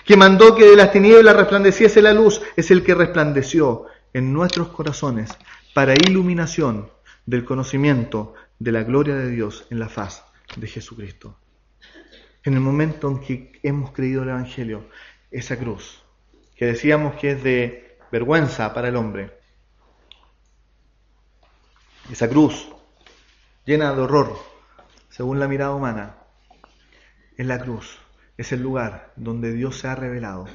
que 0.04 0.16
mandó 0.16 0.54
que 0.54 0.64
de 0.64 0.76
las 0.76 0.92
tinieblas 0.92 1.36
resplandeciese 1.36 2.02
la 2.02 2.12
luz, 2.12 2.42
es 2.56 2.70
el 2.70 2.82
que 2.82 2.94
resplandeció 2.94 3.86
en 4.16 4.32
nuestros 4.32 4.68
corazones 4.68 5.28
para 5.74 5.92
iluminación 5.92 6.90
del 7.26 7.44
conocimiento 7.44 8.32
de 8.58 8.72
la 8.72 8.82
gloria 8.82 9.14
de 9.14 9.28
Dios 9.28 9.66
en 9.68 9.78
la 9.78 9.90
faz 9.90 10.24
de 10.56 10.66
Jesucristo. 10.66 11.38
En 12.42 12.54
el 12.54 12.60
momento 12.60 13.10
en 13.10 13.20
que 13.20 13.60
hemos 13.62 13.90
creído 13.90 14.22
el 14.22 14.30
Evangelio, 14.30 14.88
esa 15.30 15.58
cruz, 15.58 16.02
que 16.54 16.64
decíamos 16.64 17.16
que 17.16 17.32
es 17.32 17.42
de 17.42 17.98
vergüenza 18.10 18.72
para 18.72 18.88
el 18.88 18.96
hombre, 18.96 19.38
esa 22.10 22.26
cruz 22.26 22.70
llena 23.66 23.92
de 23.92 24.00
horror, 24.00 24.34
según 25.10 25.38
la 25.38 25.46
mirada 25.46 25.74
humana, 25.74 26.16
es 27.36 27.44
la 27.44 27.58
cruz, 27.58 27.98
es 28.38 28.50
el 28.50 28.62
lugar 28.62 29.12
donde 29.16 29.52
Dios 29.52 29.78
se 29.78 29.88
ha 29.88 29.94
revelado, 29.94 30.46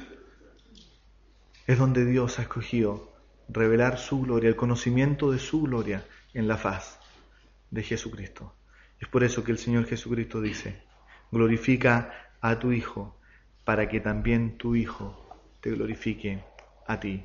es 1.68 1.78
donde 1.78 2.04
Dios 2.04 2.40
ha 2.40 2.42
escogido 2.42 3.11
revelar 3.52 3.98
su 3.98 4.22
gloria, 4.22 4.48
el 4.48 4.56
conocimiento 4.56 5.30
de 5.30 5.38
su 5.38 5.62
gloria 5.62 6.04
en 6.32 6.48
la 6.48 6.56
faz 6.56 6.98
de 7.70 7.82
Jesucristo. 7.82 8.54
Es 8.98 9.08
por 9.08 9.24
eso 9.24 9.44
que 9.44 9.52
el 9.52 9.58
Señor 9.58 9.86
Jesucristo 9.86 10.40
dice, 10.40 10.82
glorifica 11.30 12.30
a 12.40 12.58
tu 12.58 12.72
Hijo 12.72 13.16
para 13.64 13.88
que 13.88 14.00
también 14.00 14.56
tu 14.56 14.74
Hijo 14.74 15.18
te 15.60 15.70
glorifique 15.70 16.42
a 16.86 16.98
ti. 17.00 17.24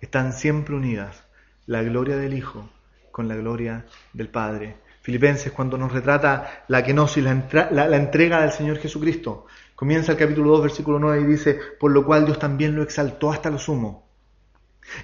Están 0.00 0.32
siempre 0.32 0.74
unidas 0.74 1.24
la 1.66 1.82
gloria 1.82 2.16
del 2.16 2.34
Hijo 2.34 2.68
con 3.10 3.28
la 3.28 3.36
gloria 3.36 3.86
del 4.12 4.28
Padre. 4.28 4.76
Filipenses, 5.02 5.52
cuando 5.52 5.76
nos 5.76 5.92
retrata 5.92 6.64
la 6.68 6.82
kenosis, 6.82 7.22
la, 7.22 7.70
la, 7.70 7.96
entrega 7.96 8.40
del 8.40 8.52
Señor 8.52 8.78
Jesucristo, 8.78 9.46
comienza 9.74 10.12
el 10.12 10.18
capítulo 10.18 10.50
2, 10.52 10.62
versículo 10.62 10.98
9 10.98 11.22
y 11.22 11.24
dice, 11.24 11.58
por 11.78 11.92
lo 11.92 12.06
cual 12.06 12.24
Dios 12.24 12.38
también 12.38 12.74
lo 12.74 12.82
exaltó 12.82 13.30
hasta 13.30 13.50
lo 13.50 13.58
sumo 13.58 14.03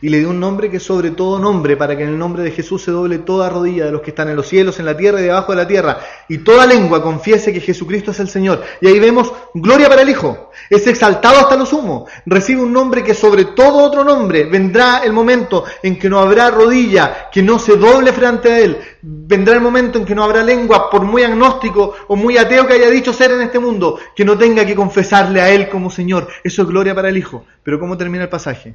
y 0.01 0.09
le 0.09 0.19
dio 0.19 0.31
un 0.31 0.41
nombre 0.41 0.71
que 0.71 0.81
sobre 0.81 1.11
todo 1.11 1.39
nombre, 1.39 1.77
para 1.77 1.97
que 1.97 2.05
en 2.05 2.11
el 2.11 2.19
nombre 2.19 2.43
de 2.43 2.51
Jesús 2.51 2.83
se 2.83 2.91
doble 2.91 3.19
toda 3.19 3.49
rodilla 3.49 3.87
de 3.87 3.93
los 3.93 4.03
que 4.03 4.11
están 4.11 4.29
en 4.29 4.37
los 4.37 4.49
cielos, 4.49 4.79
en 4.79 4.87
la 4.87 4.97
tierra 4.97 5.21
y 5.21 5.25
debajo 5.25 5.53
de 5.53 5.57
la 5.57 5.67
tierra, 5.67 5.99
y 6.29 6.39
toda 6.39 6.67
lengua 6.67 7.03
confiese 7.03 7.53
que 7.53 7.61
Jesucristo 7.61 8.11
es 8.11 8.21
el 8.21 8.29
Señor. 8.29 8.63
Y 8.81 8.87
ahí 8.87 8.99
vemos 8.99 9.33
gloria 9.55 9.89
para 9.89 10.03
el 10.03 10.11
Hijo, 10.11 10.51
es 10.69 10.87
exaltado 10.87 11.41
hasta 11.41 11.57
lo 11.57 11.67
sumo, 11.67 12.07
recibe 12.27 12.63
un 12.63 12.73
nombre 12.73 13.03
que 13.03 13.15
sobre 13.15 13.47
todo 13.47 13.79
otro 13.85 14.05
nombre, 14.05 14.45
vendrá 14.45 15.03
el 15.05 15.13
momento 15.13 15.65
en 15.83 15.99
que 15.99 16.09
no 16.09 16.21
habrá 16.21 16.51
rodilla, 16.51 17.29
que 17.31 17.43
no 17.43 17.59
se 17.59 17.77
doble 17.77 18.13
frente 18.13 18.53
a 18.53 18.59
Él, 18.59 18.79
vendrá 19.03 19.55
el 19.55 19.61
momento 19.61 19.99
en 19.99 20.05
que 20.05 20.15
no 20.15 20.25
habrá 20.25 20.43
lengua, 20.43 20.91
por 20.91 21.03
muy 21.03 21.23
agnóstico 21.23 21.95
o 22.09 22.17
muy 22.17 22.37
ateo 22.37 22.67
que 22.67 22.75
haya 22.75 22.91
dicho 22.91 23.13
ser 23.13 23.33
en 23.33 23.43
este 23.43 23.59
mundo, 23.59 23.99
que 24.15 24.25
no 24.25 24.37
tenga 24.37 24.65
que 24.65 24.75
confesarle 24.75 25.41
a 25.41 25.51
Él 25.51 25.69
como 25.69 25.91
Señor. 25.91 26.29
Eso 26.45 26.63
es 26.63 26.69
gloria 26.69 26.95
para 26.95 27.09
el 27.09 27.17
Hijo. 27.17 27.45
Pero 27.63 27.79
¿cómo 27.79 27.97
termina 27.97 28.25
el 28.25 28.31
pasaje? 28.31 28.75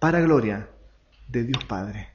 Para 0.00 0.20
gloria 0.20 0.66
de 1.28 1.44
Dios 1.44 1.62
Padre. 1.64 2.08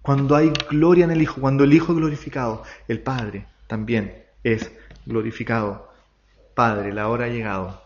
Cuando 0.00 0.36
hay 0.36 0.52
gloria 0.70 1.04
en 1.04 1.10
el 1.10 1.20
Hijo, 1.20 1.40
cuando 1.40 1.64
el 1.64 1.74
Hijo 1.74 1.92
es 1.92 1.98
glorificado, 1.98 2.62
el 2.86 3.00
Padre 3.00 3.46
también 3.66 4.24
es 4.42 4.70
glorificado. 5.04 5.92
Padre, 6.54 6.94
la 6.94 7.08
hora 7.08 7.26
ha 7.26 7.28
llegado. 7.28 7.82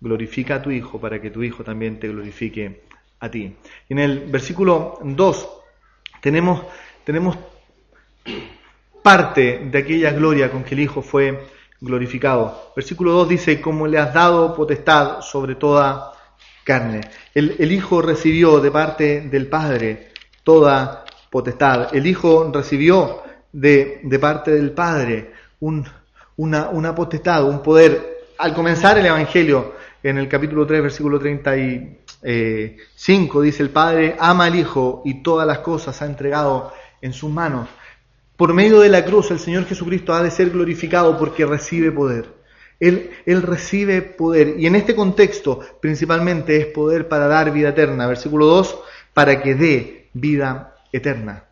Glorifica 0.00 0.56
a 0.56 0.62
tu 0.62 0.70
Hijo 0.70 1.00
para 1.00 1.20
que 1.20 1.30
tu 1.30 1.42
Hijo 1.42 1.64
también 1.64 1.98
te 1.98 2.08
glorifique 2.08 2.84
a 3.18 3.28
ti. 3.28 3.56
En 3.88 3.98
el 3.98 4.30
versículo 4.30 4.98
2 5.02 5.48
tenemos, 6.22 6.62
tenemos 7.04 7.36
parte 9.02 9.68
de 9.70 9.78
aquella 9.78 10.12
gloria 10.12 10.50
con 10.50 10.62
que 10.62 10.74
el 10.74 10.80
Hijo 10.80 11.02
fue 11.02 11.44
glorificado. 11.80 12.72
Versículo 12.76 13.12
2 13.12 13.28
dice, 13.28 13.60
como 13.60 13.88
le 13.88 13.98
has 13.98 14.14
dado 14.14 14.54
potestad 14.54 15.22
sobre 15.22 15.56
toda 15.56 16.15
carne. 16.66 17.00
El, 17.32 17.70
Hijo 17.70 18.02
recibió 18.02 18.58
de 18.58 18.72
parte 18.72 19.20
del 19.20 19.46
Padre 19.46 20.08
toda 20.42 21.04
potestad. 21.30 21.94
El 21.94 22.06
Hijo 22.06 22.50
recibió 22.52 23.22
de, 23.52 24.00
parte 24.20 24.50
del 24.50 24.72
Padre 24.72 25.30
una, 25.60 25.94
una 26.36 26.94
potestad, 26.94 27.44
un 27.44 27.62
poder. 27.62 28.16
Al 28.38 28.52
comenzar 28.52 28.98
el 28.98 29.06
Evangelio, 29.06 29.74
en 30.02 30.18
el 30.18 30.28
capítulo 30.28 30.66
3, 30.66 30.82
versículo 30.82 31.20
35, 31.20 33.40
dice 33.40 33.62
el 33.62 33.70
Padre, 33.70 34.16
ama 34.18 34.46
al 34.46 34.56
Hijo 34.56 35.02
y 35.04 35.22
todas 35.22 35.46
las 35.46 35.60
cosas 35.60 36.02
ha 36.02 36.06
entregado 36.06 36.72
en 37.00 37.12
sus 37.12 37.30
manos. 37.30 37.68
Por 38.36 38.52
medio 38.52 38.80
de 38.80 38.88
la 38.88 39.04
cruz 39.04 39.30
el 39.30 39.38
Señor 39.38 39.66
Jesucristo 39.66 40.12
ha 40.12 40.20
de 40.22 40.32
ser 40.32 40.50
glorificado 40.50 41.16
porque 41.16 41.46
recibe 41.46 41.92
poder. 41.92 42.35
Él, 42.80 43.10
recibe 43.42 44.02
poder. 44.02 44.54
Y 44.58 44.66
en 44.66 44.76
este 44.76 44.94
contexto, 44.94 45.60
principalmente, 45.80 46.56
es 46.56 46.66
poder 46.66 47.08
para 47.08 47.26
dar 47.26 47.52
vida 47.52 47.70
eterna. 47.70 48.06
Versículo 48.06 48.46
2, 48.46 48.78
para 49.14 49.42
que 49.42 49.54
dé 49.54 50.08
vida 50.12 50.74
eterna. 50.92 51.44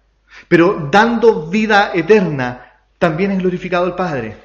Pero 0.49 0.89
dando 0.91 1.47
vida 1.47 1.93
eterna, 1.95 2.73
también 2.99 3.31
es 3.31 3.39
glorificado 3.39 3.87
el 3.87 3.95
Padre. 3.95 4.37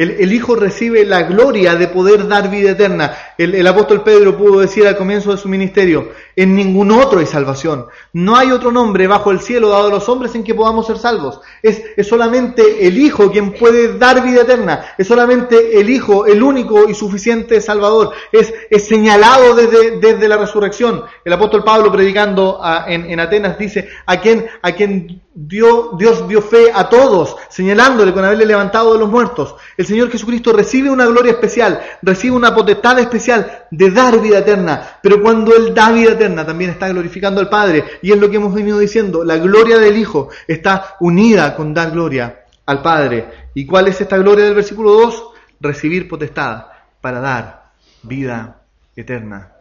El, 0.00 0.32
Hijo 0.32 0.56
recibe 0.56 1.04
la 1.04 1.24
gloria 1.24 1.74
de 1.74 1.86
poder 1.86 2.26
dar 2.26 2.48
vida 2.48 2.70
eterna. 2.70 3.14
El, 3.36 3.66
apóstol 3.66 4.02
Pedro 4.02 4.34
pudo 4.34 4.60
decir 4.60 4.86
al 4.86 4.96
comienzo 4.96 5.30
de 5.30 5.36
su 5.36 5.46
ministerio, 5.46 6.08
en 6.34 6.54
ningún 6.54 6.90
otro 6.90 7.20
hay 7.20 7.26
salvación. 7.26 7.84
No 8.14 8.34
hay 8.34 8.50
otro 8.50 8.72
nombre 8.72 9.06
bajo 9.06 9.30
el 9.30 9.40
cielo 9.40 9.68
dado 9.68 9.88
a 9.88 9.90
los 9.90 10.08
hombres 10.08 10.34
en 10.34 10.42
que 10.42 10.54
podamos 10.54 10.86
ser 10.86 10.96
salvos. 10.96 11.42
Es, 11.62 11.82
solamente 12.08 12.86
el 12.86 12.96
Hijo 12.96 13.30
quien 13.30 13.52
puede 13.52 13.98
dar 13.98 14.22
vida 14.22 14.40
eterna. 14.40 14.94
Es 14.96 15.06
solamente 15.06 15.78
el 15.78 15.90
Hijo, 15.90 16.24
el 16.24 16.42
único 16.42 16.88
y 16.88 16.94
suficiente 16.94 17.60
Salvador. 17.60 18.12
Es, 18.32 18.54
señalado 18.82 19.54
desde, 19.54 20.28
la 20.28 20.38
resurrección. 20.38 21.02
El 21.22 21.34
apóstol 21.34 21.62
Pablo 21.62 21.92
predicando 21.92 22.58
en, 22.86 23.04
en, 23.04 23.20
Atenas 23.20 23.58
dice, 23.58 23.90
a 24.06 24.18
quien, 24.18 24.46
a 24.62 24.72
quien 24.72 25.20
Dios, 25.32 25.96
Dios 25.96 26.26
dio 26.26 26.42
fe 26.42 26.72
a 26.74 26.88
todos, 26.88 27.36
señalándole 27.48 28.12
con 28.12 28.24
haberle 28.24 28.46
levantado 28.46 28.92
de 28.94 28.98
los 28.98 29.08
muertos. 29.08 29.54
El 29.76 29.86
Señor 29.86 30.10
Jesucristo 30.10 30.52
recibe 30.52 30.90
una 30.90 31.06
gloria 31.06 31.32
especial, 31.32 31.80
recibe 32.02 32.34
una 32.34 32.52
potestad 32.52 32.98
especial 32.98 33.66
de 33.70 33.90
dar 33.92 34.20
vida 34.20 34.38
eterna. 34.38 34.98
Pero 35.00 35.22
cuando 35.22 35.54
Él 35.54 35.72
da 35.72 35.92
vida 35.92 36.12
eterna, 36.12 36.44
también 36.44 36.70
está 36.70 36.88
glorificando 36.88 37.40
al 37.40 37.48
Padre. 37.48 37.84
Y 38.02 38.10
es 38.10 38.18
lo 38.18 38.28
que 38.28 38.36
hemos 38.36 38.52
venido 38.52 38.78
diciendo, 38.80 39.22
la 39.22 39.36
gloria 39.36 39.78
del 39.78 39.96
Hijo 39.96 40.30
está 40.48 40.96
unida 40.98 41.54
con 41.54 41.72
dar 41.72 41.92
gloria 41.92 42.44
al 42.66 42.82
Padre. 42.82 43.50
¿Y 43.54 43.66
cuál 43.66 43.86
es 43.86 44.00
esta 44.00 44.18
gloria 44.18 44.46
del 44.46 44.54
versículo 44.54 44.92
2? 44.92 45.24
Recibir 45.60 46.08
potestad 46.08 46.66
para 47.00 47.20
dar 47.20 47.70
vida 48.02 48.62
eterna. 48.96 49.52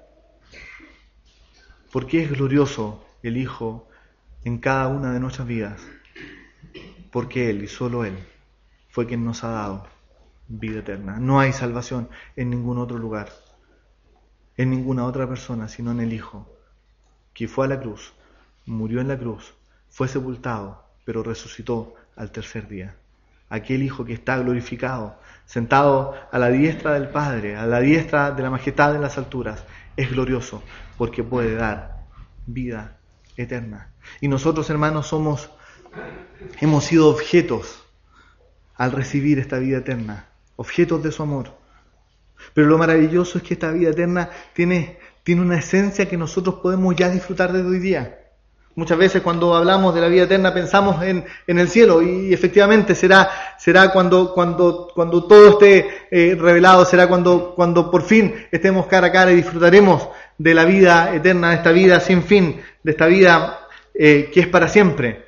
Porque 1.91 2.23
es 2.23 2.32
glorioso 2.32 3.03
el 3.21 3.38
Hijo 3.38 3.88
en 4.43 4.58
cada 4.58 4.88
una 4.88 5.12
de 5.12 5.19
nuestras 5.19 5.47
vidas, 5.47 5.82
porque 7.12 7.49
Él 7.49 7.63
y 7.63 7.67
solo 7.67 8.06
Él 8.06 8.17
fue 8.89 9.06
quien 9.06 9.25
nos 9.25 9.43
ha 9.43 9.49
dado 9.49 9.88
vida 10.47 10.80
eterna. 10.80 11.17
No 11.19 11.39
hay 11.39 11.54
salvación 11.54 12.10
en 12.36 12.49
ningún 12.49 12.78
otro 12.78 12.97
lugar, 12.97 13.30
en 14.58 14.71
ninguna 14.71 15.06
otra 15.06 15.28
persona, 15.28 15.67
sino 15.67 15.91
en 15.91 15.99
el 15.99 16.13
Hijo, 16.13 16.47
que 17.34 17.47
fue 17.47 17.65
a 17.65 17.69
la 17.69 17.80
cruz, 17.80 18.13
murió 18.65 19.02
en 19.02 19.08
la 19.08 19.17
cruz, 19.17 19.54
fue 19.89 20.08
sepultado, 20.08 20.86
pero 21.06 21.23
resucitó 21.23 21.95
al 22.15 22.32
tercer 22.32 22.67
día. 22.67 22.95
Aquel 23.49 23.84
Hijo 23.84 24.06
que 24.06 24.13
está 24.13 24.38
glorificado, 24.38 25.19
sentado 25.45 26.13
a 26.32 26.39
la 26.39 26.49
diestra 26.49 26.93
del 26.93 27.10
Padre, 27.10 27.56
a 27.56 27.65
la 27.65 27.80
diestra 27.80 28.32
de 28.32 28.43
la 28.43 28.52
majestad 28.52 28.95
en 28.95 29.02
las 29.02 29.17
alturas, 29.17 29.65
es 29.97 30.12
glorioso 30.12 30.63
porque 30.97 31.23
puede 31.23 31.56
dar 31.56 32.06
vida 32.45 32.97
eterna. 33.38 33.88
Y 34.22 34.28
nosotros, 34.28 34.69
hermanos, 34.69 35.08
somos, 35.08 35.50
hemos 36.60 36.86
sido 36.86 37.10
objetos 37.10 37.84
al 38.76 38.91
recibir 38.91 39.39
esta 39.39 39.60
vida 39.60 39.80
eterna, 39.80 40.28
objetos 40.56 41.04
de 41.04 41.12
su 41.12 41.24
amor. 41.24 41.52
Pero 42.54 42.67
lo 42.67 42.78
maravilloso 42.78 43.38
es 43.38 43.43
que 43.43 43.54
esta 43.54 43.72
vida 43.72 43.89
eterna 43.89 44.30
tiene, 44.54 44.98
tiene 45.24 45.41
una 45.41 45.60
esencia 45.60 46.08
que 46.08 46.17
nosotros 46.17 46.56
podemos 46.56 46.95
ya 46.95 47.10
disfrutar 47.10 47.52
desde 47.52 47.69
hoy 47.69 47.80
día. 47.80 48.19
Muchas 48.76 48.98
veces 48.98 49.22
cuando 49.22 49.56
hablamos 49.56 49.93
de 49.93 50.00
la 50.00 50.08
vida 50.08 50.24
eterna 50.24 50.54
pensamos 50.54 51.04
en, 51.04 51.26
en 51.48 51.60
el 51.60 51.67
cielo 51.67 52.02
y 52.02 52.34
efectivamente 52.34 52.95
será, 52.95 53.30
será 53.58 53.91
cuando, 53.91 54.34
cuando, 54.34 54.88
cuando 54.95 55.26
todo 55.26 55.50
esté 55.50 56.08
eh, 56.10 56.38
revelado, 56.39 56.86
será 56.86 57.08
cuando, 57.08 57.54
cuando 57.56 57.91
por 57.91 58.04
fin 58.04 58.34
estemos 58.52 58.86
cara 58.86 59.08
a 59.08 59.12
cara 59.12 59.32
y 59.32 59.36
disfrutaremos 59.36 60.08
de 60.38 60.54
la 60.54 60.63
vida 60.63 61.13
eterna, 61.13 61.50
de 61.50 61.56
esta 61.56 61.72
vida 61.74 62.00
sin 62.00 62.24
fin, 62.24 62.62
de 62.82 62.91
esta 62.91 63.08
vida 63.08 63.59
eh, 64.02 64.32
que 64.34 64.40
es 64.40 64.48
para 64.48 64.70
siempre. 64.70 65.26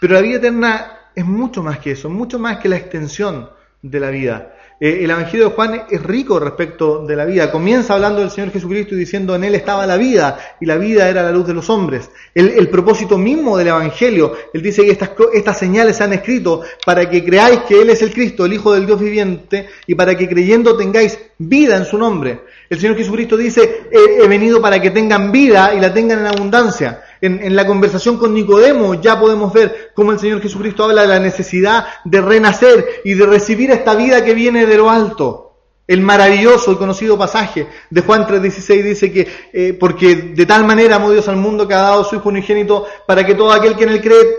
Pero 0.00 0.14
la 0.14 0.22
vida 0.22 0.38
eterna 0.38 1.10
es 1.14 1.26
mucho 1.26 1.62
más 1.62 1.80
que 1.80 1.90
eso, 1.90 2.08
mucho 2.08 2.38
más 2.38 2.56
que 2.56 2.70
la 2.70 2.76
extensión 2.76 3.50
de 3.82 4.00
la 4.00 4.08
vida. 4.08 4.54
Eh, 4.80 5.00
el 5.04 5.10
Evangelio 5.10 5.50
de 5.50 5.54
Juan 5.54 5.82
es 5.90 6.02
rico 6.02 6.40
respecto 6.40 7.04
de 7.04 7.14
la 7.14 7.26
vida. 7.26 7.52
Comienza 7.52 7.92
hablando 7.92 8.20
del 8.20 8.30
Señor 8.30 8.52
Jesucristo 8.52 8.94
y 8.94 8.98
diciendo 8.98 9.34
en 9.34 9.44
Él 9.44 9.54
estaba 9.54 9.86
la 9.86 9.98
vida 9.98 10.56
y 10.58 10.64
la 10.64 10.78
vida 10.78 11.10
era 11.10 11.22
la 11.22 11.30
luz 11.30 11.46
de 11.46 11.52
los 11.52 11.68
hombres. 11.68 12.10
El, 12.34 12.70
propósito 12.70 13.18
mismo 13.18 13.58
del 13.58 13.68
Evangelio, 13.68 14.34
Él 14.54 14.62
dice 14.62 14.82
que 14.82 14.92
estas, 14.92 15.10
estas 15.34 15.58
señales 15.58 15.96
se 15.96 16.04
han 16.04 16.14
escrito 16.14 16.62
para 16.86 17.06
que 17.06 17.22
creáis 17.22 17.60
que 17.68 17.82
Él 17.82 17.90
es 17.90 18.00
el 18.00 18.14
Cristo, 18.14 18.46
el 18.46 18.54
Hijo 18.54 18.72
del 18.72 18.86
Dios 18.86 18.98
viviente, 18.98 19.68
y 19.86 19.94
para 19.94 20.16
que 20.16 20.26
creyendo 20.26 20.74
tengáis 20.74 21.18
vida 21.36 21.76
en 21.76 21.84
su 21.84 21.98
nombre. 21.98 22.40
El 22.70 22.80
Señor 22.80 22.96
Jesucristo 22.96 23.36
dice, 23.36 23.82
he 23.92 24.26
venido 24.26 24.62
para 24.62 24.80
que 24.80 24.90
tengan 24.90 25.30
vida 25.30 25.74
y 25.74 25.80
la 25.80 25.92
tengan 25.92 26.20
en 26.20 26.26
abundancia. 26.28 27.02
En, 27.20 27.54
la 27.54 27.66
conversación 27.66 28.16
con 28.16 28.32
Nicodemo 28.32 28.94
ya 28.94 29.20
podemos 29.20 29.52
ver 29.52 29.92
cómo 29.94 30.12
el 30.12 30.18
Señor 30.18 30.40
Jesucristo 30.40 30.84
habla 30.84 31.02
de 31.02 31.08
la 31.08 31.18
necesidad 31.18 31.86
de 32.04 32.20
renacer 32.20 32.86
y 33.04 33.14
de 33.14 33.26
recibir 33.26 33.70
esta 33.70 33.94
vida 33.94 34.24
que 34.24 34.34
viene 34.34 34.66
de 34.66 34.76
lo 34.76 34.88
alto. 34.88 35.46
El 35.86 36.00
maravilloso 36.00 36.72
y 36.72 36.76
conocido 36.76 37.18
pasaje 37.18 37.66
de 37.90 38.00
Juan 38.00 38.26
3:16 38.26 38.82
dice 38.82 39.12
que, 39.12 39.28
eh, 39.52 39.76
porque 39.78 40.14
de 40.16 40.46
tal 40.46 40.64
manera 40.64 40.96
amó 40.96 41.10
Dios 41.10 41.28
al 41.28 41.36
mundo 41.36 41.66
que 41.66 41.74
ha 41.74 41.80
dado 41.80 42.04
su 42.04 42.16
Hijo 42.16 42.28
unigénito 42.28 42.86
para 43.06 43.26
que 43.26 43.34
todo 43.34 43.52
aquel 43.52 43.76
que 43.76 43.84
en 43.84 43.90
él 43.90 44.00
cree 44.00 44.36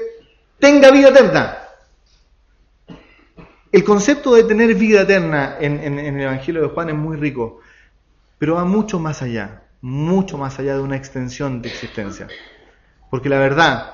tenga 0.57 0.89
vida 0.89 1.09
eterna. 1.09 1.57
El 3.71 3.83
concepto 3.83 4.33
de 4.33 4.43
tener 4.43 4.73
vida 4.75 5.01
eterna 5.01 5.57
en, 5.59 5.79
en 5.83 5.99
el 5.99 6.21
Evangelio 6.21 6.61
de 6.61 6.67
Juan 6.69 6.89
es 6.89 6.95
muy 6.95 7.15
rico, 7.15 7.59
pero 8.37 8.55
va 8.55 8.65
mucho 8.65 8.99
más 8.99 9.21
allá, 9.21 9.63
mucho 9.81 10.37
más 10.37 10.57
allá 10.57 10.75
de 10.75 10.81
una 10.81 10.95
extensión 10.95 11.61
de 11.61 11.69
existencia. 11.69 12.27
Porque 13.11 13.29
la 13.29 13.37
verdad, 13.37 13.93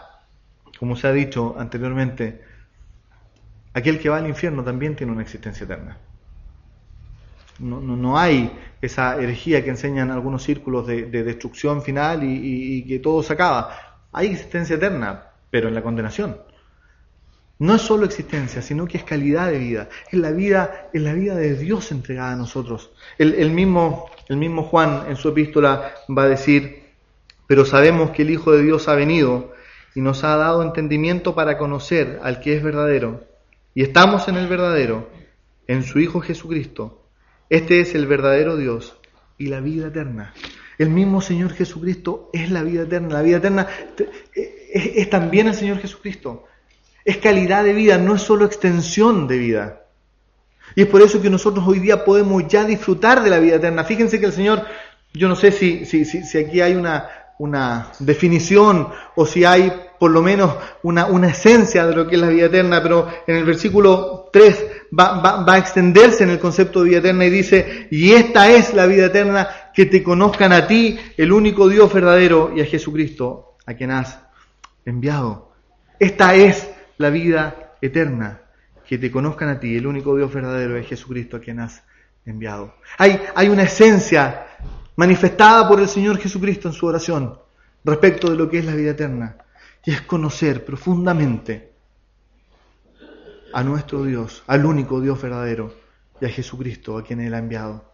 como 0.79 0.95
se 0.95 1.07
ha 1.07 1.11
dicho 1.11 1.55
anteriormente, 1.59 2.41
aquel 3.73 3.99
que 3.99 4.07
va 4.07 4.17
al 4.17 4.27
infierno 4.27 4.63
también 4.63 4.95
tiene 4.95 5.11
una 5.11 5.23
existencia 5.23 5.65
eterna. 5.65 5.97
no, 7.59 7.81
no, 7.81 8.17
hay 8.17 8.51
esa 8.81 9.17
herejía 9.17 9.63
que 9.63 9.71
enseñan 9.71 10.11
algunos 10.11 10.43
círculos 10.43 10.85
de, 10.85 11.05
destrucción 11.07 11.81
final 11.81 12.21
y, 12.23 12.83
que 12.83 12.99
todo 12.99 13.23
se 13.23 13.33
acaba. 13.33 13.75
Hay 14.11 14.27
existencia 14.27 14.75
eterna, 14.75 15.23
pero 15.49 15.67
en 15.67 15.75
la 15.75 15.81
condenación. 15.81 16.37
No 17.59 17.73
es 17.73 17.81
solo 17.81 18.05
existencia, 18.05 18.61
sino 18.61 18.85
que 18.85 18.97
es 18.97 19.03
calidad 19.03 19.47
de 19.47 19.57
vida. 19.57 19.89
Es 20.11 20.19
la 20.19 20.29
vida, 20.29 20.89
es 20.93 21.01
la 21.01 21.13
vida 21.13 21.35
de 21.35 21.55
Dios 21.55 21.91
entregada 21.91 22.33
a 22.33 22.35
nosotros. 22.35 22.91
El, 23.17 23.49
mismo, 23.49 24.11
el 24.29 24.37
mismo 24.37 24.61
Juan 24.61 25.05
en 25.09 25.15
su 25.15 25.29
epístola 25.29 25.95
va 26.15 26.23
a 26.23 26.27
decir, 26.27 26.86
pero 27.47 27.65
sabemos 27.65 28.11
que 28.11 28.21
el 28.21 28.29
Hijo 28.29 28.51
de 28.51 28.63
Dios 28.63 28.87
ha 28.87 28.95
venido 28.95 29.53
y 29.95 30.01
nos 30.01 30.23
ha 30.23 30.35
dado 30.35 30.61
entendimiento 30.61 31.33
para 31.33 31.57
conocer 31.57 32.19
al 32.21 32.39
que 32.39 32.55
es 32.55 32.61
verdadero. 32.61 33.25
Y 33.73 33.83
estamos 33.83 34.27
en 34.27 34.35
el 34.35 34.47
verdadero, 34.47 35.09
en 35.67 35.83
su 35.83 35.99
Hijo 35.99 36.21
Jesucristo. 36.21 37.03
Este 37.49 37.79
es 37.79 37.95
el 37.95 38.05
verdadero 38.05 38.57
Dios 38.57 38.97
y 39.37 39.47
la 39.47 39.61
vida 39.61 39.87
eterna. 39.87 40.33
El 40.77 40.89
mismo 40.89 41.21
Señor 41.21 41.53
Jesucristo 41.53 42.29
es 42.33 42.51
la 42.51 42.61
vida 42.63 42.83
eterna. 42.83 43.09
La 43.09 43.21
vida 43.21 43.37
eterna 43.37 43.67
es, 44.73 45.09
también 45.09 45.47
el 45.47 45.55
Señor 45.55 45.79
Jesucristo. 45.79 46.45
Es 47.03 47.17
calidad 47.17 47.63
de 47.63 47.73
vida, 47.73 47.97
no 47.97 48.15
es 48.15 48.21
solo 48.21 48.45
extensión 48.45 49.27
de 49.27 49.37
vida. 49.37 49.81
Y 50.75 50.81
es 50.81 50.87
por 50.87 51.01
eso 51.01 51.21
que 51.21 51.29
nosotros 51.29 51.65
hoy 51.67 51.79
día 51.79 52.03
podemos 52.03 52.47
ya 52.47 52.65
disfrutar 52.65 53.23
de 53.23 53.29
la 53.29 53.39
vida 53.39 53.55
eterna. 53.55 53.85
Fíjense 53.85 54.19
que 54.19 54.27
el 54.27 54.33
Señor, 54.33 54.63
yo 55.13 55.27
no 55.27 55.35
sé 55.35 55.51
si, 55.51 55.85
si, 55.85 56.05
si, 56.05 56.37
aquí 56.37 56.61
hay 56.61 56.75
una, 56.75 57.07
una 57.39 57.91
definición 57.99 58.89
o 59.15 59.25
si 59.25 59.45
hay 59.45 59.71
por 59.99 60.11
lo 60.11 60.21
menos 60.21 60.55
una, 60.83 61.07
una, 61.07 61.29
esencia 61.29 61.85
de 61.85 61.95
lo 61.95 62.07
que 62.07 62.15
es 62.15 62.21
la 62.21 62.29
vida 62.29 62.45
eterna, 62.45 62.81
pero 62.83 63.07
en 63.25 63.35
el 63.35 63.45
versículo 63.45 64.29
3 64.31 64.65
va, 64.97 65.19
va, 65.21 65.43
va, 65.43 65.53
a 65.55 65.57
extenderse 65.57 66.23
en 66.23 66.29
el 66.29 66.39
concepto 66.39 66.83
de 66.83 66.89
vida 66.89 66.99
eterna 66.99 67.25
y 67.25 67.29
dice, 67.29 67.87
y 67.89 68.13
esta 68.13 68.49
es 68.51 68.73
la 68.73 68.85
vida 68.85 69.07
eterna, 69.07 69.47
que 69.73 69.85
te 69.85 70.03
conozcan 70.03 70.53
a 70.53 70.67
ti, 70.67 70.99
el 71.17 71.31
único 71.31 71.67
Dios 71.67 71.91
verdadero, 71.91 72.51
y 72.55 72.61
a 72.61 72.65
Jesucristo, 72.65 73.55
a 73.65 73.73
quien 73.73 73.91
has 73.91 74.19
enviado. 74.85 75.51
Esta 75.99 76.35
es 76.35 76.69
la 76.97 77.09
vida 77.09 77.73
eterna, 77.81 78.41
que 78.87 78.97
te 78.97 79.11
conozcan 79.11 79.49
a 79.49 79.59
ti, 79.59 79.75
el 79.75 79.87
único 79.87 80.15
Dios 80.15 80.33
verdadero, 80.33 80.77
a 80.77 80.83
Jesucristo, 80.83 81.37
a 81.37 81.39
quien 81.39 81.59
has 81.59 81.83
enviado. 82.25 82.75
Hay, 82.97 83.19
hay 83.35 83.49
una 83.49 83.63
esencia 83.63 84.46
manifestada 84.97 85.67
por 85.67 85.79
el 85.79 85.87
Señor 85.87 86.17
Jesucristo 86.17 86.67
en 86.67 86.73
su 86.73 86.85
oración 86.85 87.39
respecto 87.85 88.29
de 88.29 88.35
lo 88.35 88.49
que 88.49 88.59
es 88.59 88.65
la 88.65 88.75
vida 88.75 88.91
eterna, 88.91 89.37
y 89.85 89.91
es 89.91 90.01
conocer 90.01 90.65
profundamente 90.65 91.71
a 93.53 93.63
nuestro 93.63 94.03
Dios, 94.03 94.43
al 94.47 94.65
único 94.65 94.99
Dios 94.99 95.21
verdadero, 95.21 95.73
y 96.19 96.25
a 96.25 96.29
Jesucristo, 96.29 96.97
a 96.97 97.03
quien 97.03 97.21
Él 97.21 97.33
ha 97.33 97.37
enviado. 97.37 97.89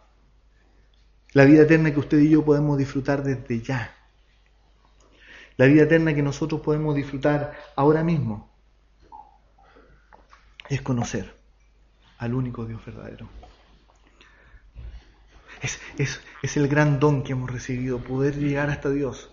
La 1.32 1.44
vida 1.44 1.62
eterna 1.62 1.92
que 1.92 2.00
usted 2.00 2.18
y 2.18 2.30
yo 2.30 2.44
podemos 2.44 2.78
disfrutar 2.78 3.22
desde 3.22 3.60
ya. 3.60 3.94
La 5.56 5.66
vida 5.66 5.82
eterna 5.82 6.14
que 6.14 6.22
nosotros 6.22 6.60
podemos 6.62 6.96
disfrutar 6.96 7.54
ahora 7.76 8.02
mismo 8.02 8.50
es 10.68 10.80
conocer 10.80 11.36
al 12.18 12.34
único 12.34 12.64
Dios 12.64 12.84
verdadero. 12.84 13.28
Es, 15.98 16.56
el 16.56 16.68
gran 16.68 17.00
don 17.00 17.22
que 17.22 17.32
hemos 17.32 17.50
recibido, 17.50 17.98
poder 17.98 18.36
llegar 18.36 18.68
hasta 18.68 18.90
Dios, 18.90 19.30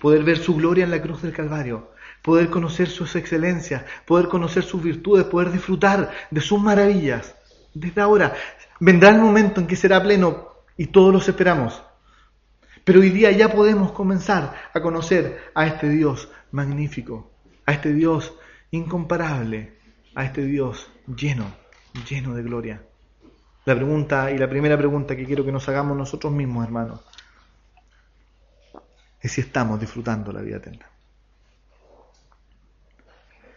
poder 0.00 0.24
ver 0.24 0.38
su 0.38 0.56
gloria 0.56 0.84
en 0.84 0.90
la 0.90 1.00
cruz 1.00 1.22
del 1.22 1.32
Calvario, 1.32 1.92
poder 2.22 2.50
conocer 2.50 2.88
sus 2.88 3.14
excelencias, 3.14 3.84
poder 4.04 4.26
conocer 4.26 4.64
sus 4.64 4.82
virtudes, 4.82 5.26
poder 5.26 5.52
disfrutar 5.52 6.10
de 6.30 6.40
sus 6.40 6.60
maravillas. 6.60 7.36
Desde 7.74 8.00
ahora 8.00 8.34
vendrá 8.80 9.10
el 9.10 9.20
momento 9.20 9.60
en 9.60 9.68
que 9.68 9.76
será 9.76 10.02
pleno 10.02 10.48
y 10.76 10.86
todos 10.86 11.12
los 11.12 11.28
esperamos. 11.28 11.80
Pero 12.82 13.00
hoy 13.00 13.10
día 13.10 13.30
ya 13.30 13.52
podemos 13.52 13.92
comenzar 13.92 14.54
a 14.74 14.80
conocer 14.80 15.52
a 15.54 15.66
este 15.66 15.88
Dios 15.88 16.28
magnífico, 16.50 17.30
a 17.66 17.72
este 17.72 17.92
Dios 17.92 18.34
incomparable, 18.72 19.78
a 20.16 20.24
este 20.24 20.44
Dios 20.44 20.90
lleno, 21.06 21.54
lleno 22.08 22.34
de 22.34 22.42
gloria. 22.42 22.87
La 23.68 23.76
pregunta 23.76 24.30
y 24.30 24.38
la 24.38 24.48
primera 24.48 24.78
pregunta 24.78 25.14
que 25.14 25.26
quiero 25.26 25.44
que 25.44 25.52
nos 25.52 25.68
hagamos 25.68 25.94
nosotros 25.94 26.32
mismos, 26.32 26.64
hermanos, 26.64 27.00
es 29.20 29.30
si 29.30 29.42
estamos 29.42 29.78
disfrutando 29.78 30.32
la 30.32 30.40
vida 30.40 30.56
eterna. 30.56 30.86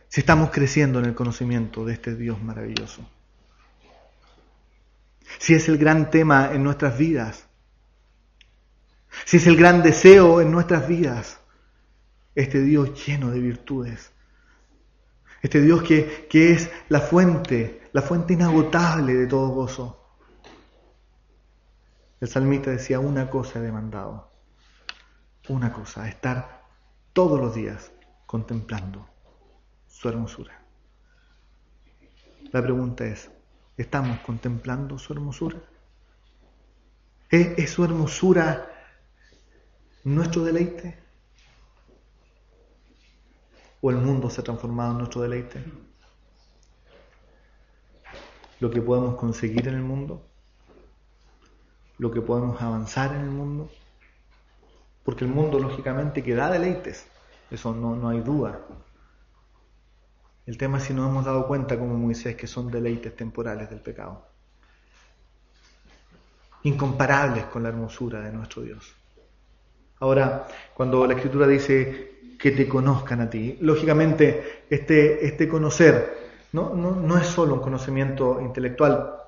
Si 0.09 0.19
estamos 0.19 0.49
creciendo 0.49 0.99
en 0.99 1.05
el 1.05 1.15
conocimiento 1.15 1.85
de 1.85 1.93
este 1.93 2.13
Dios 2.13 2.43
maravilloso. 2.43 3.09
Si 5.39 5.53
es 5.53 5.69
el 5.69 5.77
gran 5.77 6.11
tema 6.11 6.51
en 6.51 6.61
nuestras 6.61 6.97
vidas. 6.97 7.47
Si 9.23 9.37
es 9.37 9.47
el 9.47 9.55
gran 9.55 9.81
deseo 9.81 10.41
en 10.41 10.51
nuestras 10.51 10.89
vidas. 10.89 11.39
Este 12.35 12.59
Dios 12.61 13.07
lleno 13.07 13.31
de 13.31 13.39
virtudes. 13.39 14.11
Este 15.41 15.61
Dios 15.61 15.81
que, 15.83 16.27
que 16.29 16.51
es 16.51 16.69
la 16.89 16.99
fuente, 16.99 17.83
la 17.93 18.01
fuente 18.01 18.33
inagotable 18.33 19.13
de 19.13 19.27
todo 19.27 19.47
gozo. 19.51 19.99
El 22.21 22.27
salmista 22.27 22.69
decía, 22.69 22.99
una 22.99 23.31
cosa 23.31 23.57
he 23.57 23.63
demandado, 23.63 24.31
una 25.49 25.73
cosa, 25.73 26.07
estar 26.07 26.61
todos 27.13 27.39
los 27.39 27.55
días 27.55 27.91
contemplando 28.27 29.09
su 29.87 30.07
hermosura. 30.07 30.61
La 32.51 32.61
pregunta 32.61 33.05
es, 33.05 33.31
¿estamos 33.75 34.19
contemplando 34.19 34.99
su 34.99 35.13
hermosura? 35.13 35.57
¿Es, 37.31 37.71
su 37.71 37.83
hermosura 37.83 38.69
nuestro 40.03 40.43
deleite? 40.43 40.99
¿O 43.81 43.89
el 43.89 43.97
mundo 43.97 44.29
se 44.29 44.41
ha 44.41 44.43
transformado 44.43 44.91
en 44.91 44.97
nuestro 44.99 45.21
deleite? 45.21 45.65
¿Lo 48.59 48.69
que 48.69 48.79
podemos 48.79 49.15
conseguir 49.15 49.67
en 49.67 49.73
el 49.73 49.81
mundo? 49.81 50.30
Lo 52.01 52.09
que 52.09 52.19
podemos 52.19 52.59
avanzar 52.59 53.13
en 53.13 53.21
el 53.21 53.29
mundo, 53.29 53.69
porque 55.03 55.23
el 55.23 55.29
mundo 55.29 55.59
lógicamente 55.59 56.23
que 56.23 56.33
da 56.33 56.49
deleites, 56.49 57.05
eso 57.51 57.75
no, 57.75 57.95
no 57.95 58.09
hay 58.09 58.21
duda. 58.21 58.59
El 60.47 60.57
tema 60.57 60.79
es 60.79 60.85
si 60.85 60.95
nos 60.95 61.07
hemos 61.07 61.25
dado 61.25 61.45
cuenta 61.45 61.77
como 61.77 61.95
Moisés 61.95 62.35
que 62.35 62.47
son 62.47 62.71
deleites 62.71 63.15
temporales 63.15 63.69
del 63.69 63.81
pecado, 63.81 64.25
incomparables 66.63 67.45
con 67.45 67.61
la 67.61 67.69
hermosura 67.69 68.21
de 68.21 68.31
nuestro 68.31 68.63
Dios. 68.63 68.95
Ahora, 69.99 70.47
cuando 70.73 71.05
la 71.05 71.13
escritura 71.13 71.45
dice 71.45 72.35
que 72.39 72.49
te 72.49 72.67
conozcan 72.67 73.21
a 73.21 73.29
ti, 73.29 73.59
lógicamente 73.61 74.65
este, 74.67 75.23
este 75.23 75.47
conocer 75.47 76.17
no, 76.53 76.73
no, 76.73 76.95
no 76.95 77.17
es 77.19 77.27
solo 77.27 77.53
un 77.53 77.61
conocimiento 77.61 78.41
intelectual, 78.41 79.20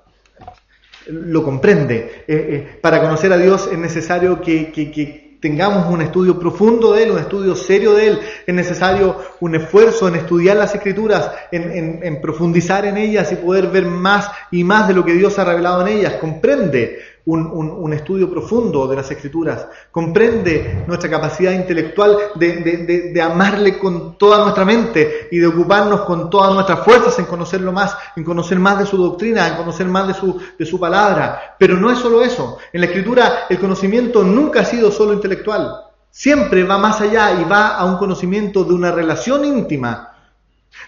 lo 1.08 1.44
comprende. 1.44 1.96
Eh, 1.96 2.26
eh, 2.28 2.78
para 2.82 3.02
conocer 3.02 3.32
a 3.34 3.38
Dios 3.38 3.70
es 3.72 3.78
necesario 3.78 4.42
que, 4.42 5.24
tengamos 5.40 5.92
un 5.92 6.02
estudio 6.02 6.40
profundo 6.40 6.94
de 6.94 7.04
Él, 7.04 7.12
un 7.12 7.20
estudio 7.20 7.54
serio 7.54 7.96
de 7.96 8.08
Él. 8.08 8.20
Es 8.48 8.56
necesario 8.56 9.18
un 9.42 9.56
esfuerzo 9.56 10.08
en 10.08 10.16
estudiar 10.16 10.56
las 10.56 10.74
escrituras, 10.74 11.32
en 11.52 12.22
profundizar 12.22 12.86
en 12.86 12.96
ellas 12.96 13.30
y 13.34 13.36
poder 13.36 13.68
ver 13.68 13.86
más 13.86 14.32
y 14.52 14.64
más 14.64 14.88
de 14.88 14.94
lo 14.94 15.04
que 15.04 15.12
Dios 15.12 15.38
ha 15.40 15.44
revelado 15.44 15.86
en 15.86 15.98
ellas. 15.98 16.14
Comprende 16.14 16.98
un, 17.26 17.94
estudio 17.94 18.30
profundo 18.30 18.88
de 18.88 18.98
las 18.98 19.10
escrituras, 19.10 19.68
comprende 19.92 20.84
nuestra 20.88 21.10
capacidad 21.10 21.54
intelectual 21.54 22.18
de, 22.36 23.22
amarle 23.22 23.80
con 23.80 24.18
toda 24.18 24.44
nuestra 24.44 24.66
mente 24.66 25.30
y 25.32 25.38
de 25.38 25.48
ocuparnos 25.48 26.02
con 26.02 26.30
todas 26.30 26.54
nuestras 26.54 26.84
fuerzas 26.84 27.18
en 27.20 27.26
conocerlo 27.26 27.72
más, 27.72 27.96
en 28.16 28.24
conocer 28.24 28.60
más 28.60 28.80
de 28.80 28.86
su 28.86 28.98
doctrina, 28.98 29.48
en 29.48 29.56
conocer 29.56 29.88
más 29.88 30.08
de 30.08 30.14
su, 30.14 30.40
de 30.58 30.66
su 30.66 30.80
palabra. 30.80 31.56
Pero 31.58 31.78
no 31.78 31.92
es 31.92 32.00
solo 32.00 32.22
eso. 32.22 32.58
En 32.74 32.82
la 32.82 32.88
escritura 32.88 33.46
el 33.50 33.60
conocimiento 33.60 34.24
nunca 34.24 34.62
ha 34.62 34.66
sido 34.66 34.92
solo 34.92 35.14
intelectual. 35.14 35.72
Siempre 36.12 36.64
va 36.64 36.78
más 36.78 37.00
allá 37.02 37.40
y 37.40 37.46
va 37.46 37.76
a 37.76 37.86
un 37.86 37.98
conocimiento 37.98 38.64
de 38.64 38.74
una 38.74 38.92
relación 38.92 39.46
íntima, 39.46 40.16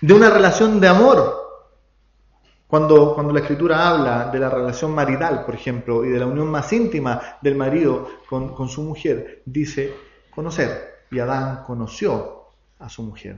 de 0.01 0.13
una 0.13 0.29
relación 0.29 0.79
de 0.79 0.87
amor, 0.87 1.44
cuando, 2.75 3.13
cuando 3.13 3.31
la 3.31 3.39
escritura 3.39 3.88
habla 3.88 4.29
de 4.29 4.38
la 4.38 4.49
relación 4.49 4.93
marital, 4.93 5.45
por 5.45 5.55
ejemplo, 5.55 6.03
y 6.03 6.09
de 6.09 6.19
la 6.19 6.25
unión 6.25 6.51
más 6.51 6.73
íntima 6.73 7.38
del 7.41 7.55
marido 7.55 8.09
con, 8.27 8.53
con 8.53 8.67
su 8.67 8.83
mujer, 8.83 9.43
dice 9.45 9.93
conocer. 10.29 11.05
Y 11.09 11.19
Adán 11.19 11.63
conoció 11.63 12.49
a 12.77 12.89
su 12.89 13.03
mujer. 13.03 13.38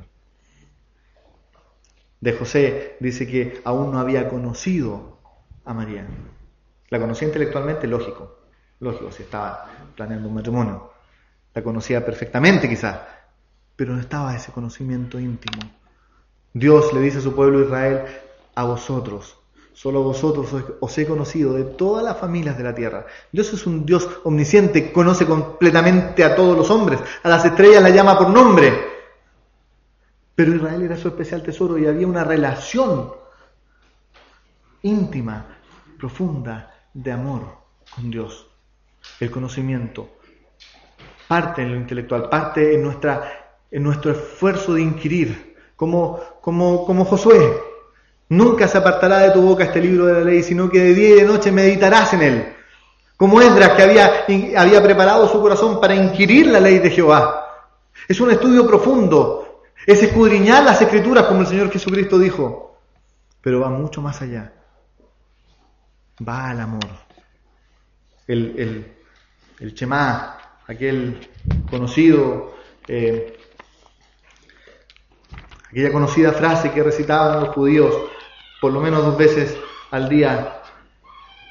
De 2.19 2.33
José 2.33 2.97
dice 2.99 3.27
que 3.27 3.61
aún 3.63 3.91
no 3.91 3.99
había 3.99 4.27
conocido 4.27 5.19
a 5.65 5.71
María. 5.71 6.07
La 6.89 6.99
conocía 6.99 7.27
intelectualmente, 7.27 7.85
lógico, 7.85 8.39
lógico, 8.79 9.11
si 9.11 9.21
estaba 9.21 9.69
planeando 9.95 10.29
un 10.29 10.33
matrimonio. 10.33 10.93
La 11.53 11.61
conocía 11.61 12.03
perfectamente 12.03 12.67
quizás, 12.67 13.01
pero 13.75 13.93
no 13.93 14.01
estaba 14.01 14.35
ese 14.35 14.51
conocimiento 14.51 15.19
íntimo. 15.19 15.61
Dios 16.53 16.91
le 16.91 17.01
dice 17.01 17.19
a 17.19 17.21
su 17.21 17.35
pueblo 17.35 17.61
Israel, 17.61 18.01
a 18.57 18.63
vosotros 18.65 19.37
Solo 19.77 20.01
vosotros 20.01 20.47
os 20.79 20.97
he 20.97 21.05
conocido 21.05 21.53
de 21.53 21.63
todas 21.63 22.03
las 22.03 22.17
familias 22.17 22.57
de 22.57 22.63
la 22.63 22.73
tierra. 22.73 23.05
Dios 23.31 23.53
es 23.53 23.67
un 23.67 23.85
Dios 23.85 24.09
omnisciente, 24.23 24.91
conoce 24.91 25.27
completamente 25.27 26.23
a 26.23 26.35
todos 26.35 26.57
los 26.57 26.71
hombres. 26.71 26.99
A 27.21 27.29
las 27.29 27.45
estrellas 27.45 27.83
las 27.83 27.93
llama 27.93 28.17
por 28.17 28.27
nombre. 28.27 28.73
Pero 30.33 30.55
Israel 30.55 30.81
era 30.81 30.97
su 30.97 31.09
especial 31.09 31.43
tesoro 31.43 31.77
y 31.77 31.85
había 31.85 32.07
una 32.07 32.23
relación 32.23 33.11
íntima, 34.81 35.45
profunda 35.99 36.73
de 36.91 37.11
amor 37.11 37.43
con 37.93 38.09
Dios. 38.09 38.47
El 39.19 39.29
conocimiento 39.29 40.09
parte 41.27 41.61
en 41.61 41.73
lo 41.73 41.75
intelectual, 41.75 42.29
parte 42.29 42.73
en, 42.73 42.81
nuestra, 42.81 43.59
en 43.69 43.83
nuestro 43.83 44.11
esfuerzo 44.13 44.73
de 44.73 44.81
inquirir, 44.81 45.55
como, 45.75 46.19
como, 46.41 46.83
como 46.83 47.05
Josué. 47.05 47.66
Nunca 48.29 48.67
se 48.67 48.77
apartará 48.77 49.19
de 49.19 49.31
tu 49.31 49.41
boca 49.41 49.63
este 49.63 49.81
libro 49.81 50.05
de 50.05 50.13
la 50.13 50.19
ley, 50.21 50.43
sino 50.43 50.69
que 50.69 50.79
de 50.79 50.93
día 50.93 51.09
y 51.09 51.13
de 51.13 51.23
noche 51.23 51.51
meditarás 51.51 52.13
en 52.13 52.21
él. 52.21 52.53
Como 53.15 53.41
Esdras, 53.41 53.71
que 53.71 53.83
había, 53.83 54.25
había 54.57 54.83
preparado 54.83 55.27
su 55.27 55.41
corazón 55.41 55.79
para 55.79 55.95
inquirir 55.95 56.47
la 56.47 56.59
ley 56.59 56.79
de 56.79 56.89
Jehová. 56.89 57.47
Es 58.07 58.19
un 58.19 58.29
estudio 58.29 58.67
profundo, 58.67 59.63
es 59.85 60.03
escudriñar 60.03 60.63
las 60.63 60.81
escrituras, 60.81 61.25
como 61.25 61.41
el 61.41 61.47
Señor 61.47 61.71
Jesucristo 61.71 62.19
dijo, 62.19 62.77
pero 63.41 63.61
va 63.61 63.69
mucho 63.69 64.01
más 64.01 64.21
allá. 64.21 64.53
Va 66.27 66.49
al 66.49 66.59
amor. 66.59 66.85
El, 68.27 68.55
el, 68.57 68.97
el 69.59 69.93
aquel 70.67 71.29
conocido 71.69 72.53
eh, 72.87 73.37
aquella 75.69 75.91
conocida 75.91 76.33
frase 76.33 76.71
que 76.71 76.83
recitaban 76.83 77.39
los 77.39 77.49
judíos 77.49 77.95
por 78.61 78.73
lo 78.73 78.79
menos 78.79 79.05
dos 79.05 79.17
veces 79.17 79.57
al 79.91 80.09
día, 80.09 80.61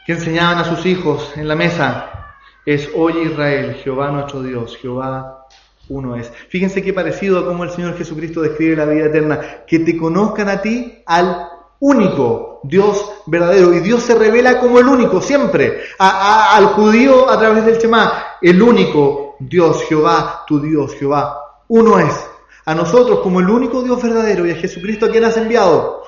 que 0.06 0.12
enseñaban 0.12 0.58
a 0.58 0.64
sus 0.64 0.86
hijos 0.86 1.32
en 1.36 1.48
la 1.48 1.56
mesa, 1.56 2.34
es, 2.64 2.90
oye 2.94 3.22
Israel, 3.22 3.74
Jehová 3.82 4.10
nuestro 4.10 4.42
Dios, 4.42 4.76
Jehová 4.76 5.46
uno 5.88 6.16
es. 6.16 6.32
Fíjense 6.48 6.82
qué 6.82 6.92
parecido 6.92 7.38
a 7.38 7.46
cómo 7.46 7.64
el 7.64 7.70
Señor 7.70 7.96
Jesucristo 7.96 8.42
describe 8.42 8.76
la 8.76 8.86
vida 8.86 9.06
eterna, 9.06 9.40
que 9.66 9.78
te 9.80 9.96
conozcan 9.96 10.48
a 10.48 10.60
ti 10.60 11.02
al 11.06 11.48
único 11.80 12.60
Dios 12.64 13.12
verdadero. 13.26 13.72
Y 13.72 13.80
Dios 13.80 14.02
se 14.02 14.14
revela 14.14 14.58
como 14.58 14.78
el 14.78 14.86
único, 14.86 15.20
siempre. 15.20 15.80
al 15.98 16.66
judío 16.66 17.30
a 17.30 17.38
través 17.38 17.64
del 17.64 17.78
Shema, 17.78 18.24
el 18.42 18.60
único 18.60 19.36
Dios, 19.38 19.84
Jehová, 19.84 20.44
tu 20.46 20.60
Dios, 20.60 20.94
Jehová, 20.94 21.38
uno 21.68 21.98
es. 21.98 22.26
A 22.64 22.74
nosotros 22.74 23.20
como 23.20 23.38
el 23.38 23.48
único 23.48 23.82
Dios 23.82 24.02
verdadero 24.02 24.44
y 24.46 24.50
a 24.50 24.56
Jesucristo 24.56 25.06
a 25.06 25.10
quien 25.10 25.24
has 25.24 25.36
enviado. 25.36 26.02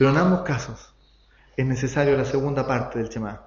Pero 0.00 0.12
en 0.12 0.16
ambos 0.16 0.40
casos 0.40 0.94
es 1.54 1.66
necesario 1.66 2.16
la 2.16 2.24
segunda 2.24 2.66
parte 2.66 2.98
del 2.98 3.10
Shema. 3.10 3.38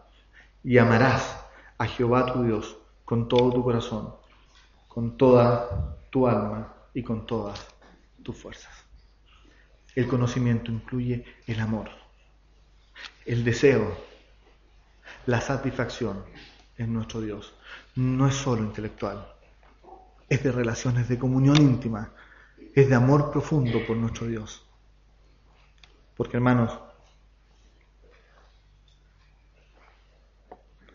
Y 0.63 0.77
amarás 0.77 1.43
a 1.79 1.87
Jehová 1.87 2.31
tu 2.31 2.43
Dios 2.43 2.77
con 3.03 3.27
todo 3.27 3.51
tu 3.51 3.63
corazón, 3.63 4.13
con 4.87 5.17
toda 5.17 5.97
tu 6.11 6.27
alma 6.27 6.71
y 6.93 7.01
con 7.01 7.25
todas 7.25 7.65
tus 8.21 8.37
fuerzas. 8.37 8.71
El 9.95 10.07
conocimiento 10.07 10.71
incluye 10.71 11.25
el 11.47 11.59
amor, 11.59 11.89
el 13.25 13.43
deseo, 13.43 13.97
la 15.25 15.41
satisfacción 15.41 16.23
en 16.77 16.93
nuestro 16.93 17.21
Dios. 17.21 17.51
No 17.95 18.27
es 18.27 18.35
solo 18.35 18.61
intelectual, 18.61 19.27
es 20.29 20.43
de 20.43 20.51
relaciones 20.51 21.09
de 21.09 21.17
comunión 21.17 21.57
íntima, 21.57 22.11
es 22.75 22.89
de 22.89 22.93
amor 22.93 23.31
profundo 23.31 23.79
por 23.87 23.97
nuestro 23.97 24.27
Dios. 24.27 24.62
Porque 26.15 26.38
hermanos, 26.38 26.80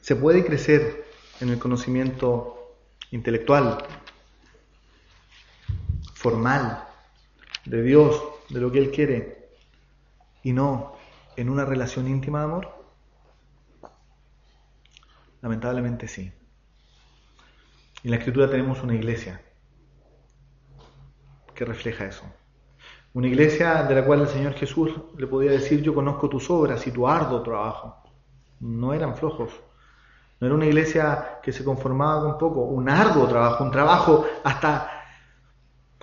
se 0.01 0.17
puede 0.17 0.45
crecer 0.45 1.05
en 1.41 1.51
el 1.51 1.59
conocimiento 1.59 2.77
intelectual, 3.11 3.85
formal, 6.15 6.85
de 7.65 7.83
Dios, 7.83 8.23
de 8.49 8.61
lo 8.61 8.73
que 8.73 8.79
Él 8.79 8.91
quiere, 8.91 9.51
y 10.43 10.53
no 10.53 10.97
en 11.37 11.49
una 11.51 11.65
relación 11.65 12.09
íntima 12.09 12.41
de 12.41 12.45
amor? 12.47 12.85
Lamentablemente 15.41 16.09
sí. 16.09 16.33
En 18.03 18.11
la 18.11 18.17
escritura 18.17 18.51
tenemos 18.51 18.83
una 18.83 18.95
iglesia 18.95 19.41
que 21.55 21.65
refleja 21.65 22.07
eso. 22.07 22.25
Una 23.19 23.27
iglesia 23.27 23.83
de 23.83 23.97
la 23.97 24.05
cual 24.05 24.21
el 24.21 24.29
Señor 24.29 24.55
Jesús 24.55 24.93
le 25.17 25.27
podía 25.27 25.51
decir, 25.51 25.83
yo 25.83 25.93
conozco 25.93 26.29
tus 26.29 26.49
obras 26.51 26.87
y 26.87 26.93
tu 26.93 27.09
arduo 27.09 27.43
trabajo. 27.43 27.97
No 28.61 28.95
eran 28.95 29.17
flojos. 29.17 29.51
No 30.39 30.47
era 30.47 30.55
una 30.55 30.67
iglesia 30.67 31.41
que 31.43 31.51
se 31.51 31.65
conformaba 31.65 32.23
con 32.23 32.39
poco, 32.39 32.61
un 32.61 32.89
arduo 32.89 33.27
trabajo, 33.27 33.65
un 33.65 33.73
trabajo 33.73 34.25
hasta, 34.45 34.89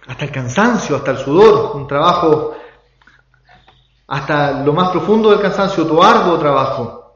hasta 0.06 0.26
el 0.26 0.30
cansancio, 0.30 0.98
hasta 0.98 1.12
el 1.12 1.18
sudor, 1.20 1.78
un 1.78 1.88
trabajo 1.88 2.54
hasta 4.08 4.66
lo 4.66 4.74
más 4.74 4.90
profundo 4.90 5.30
del 5.30 5.40
cansancio, 5.40 5.88
tu 5.88 6.04
arduo 6.04 6.38
trabajo. 6.38 7.16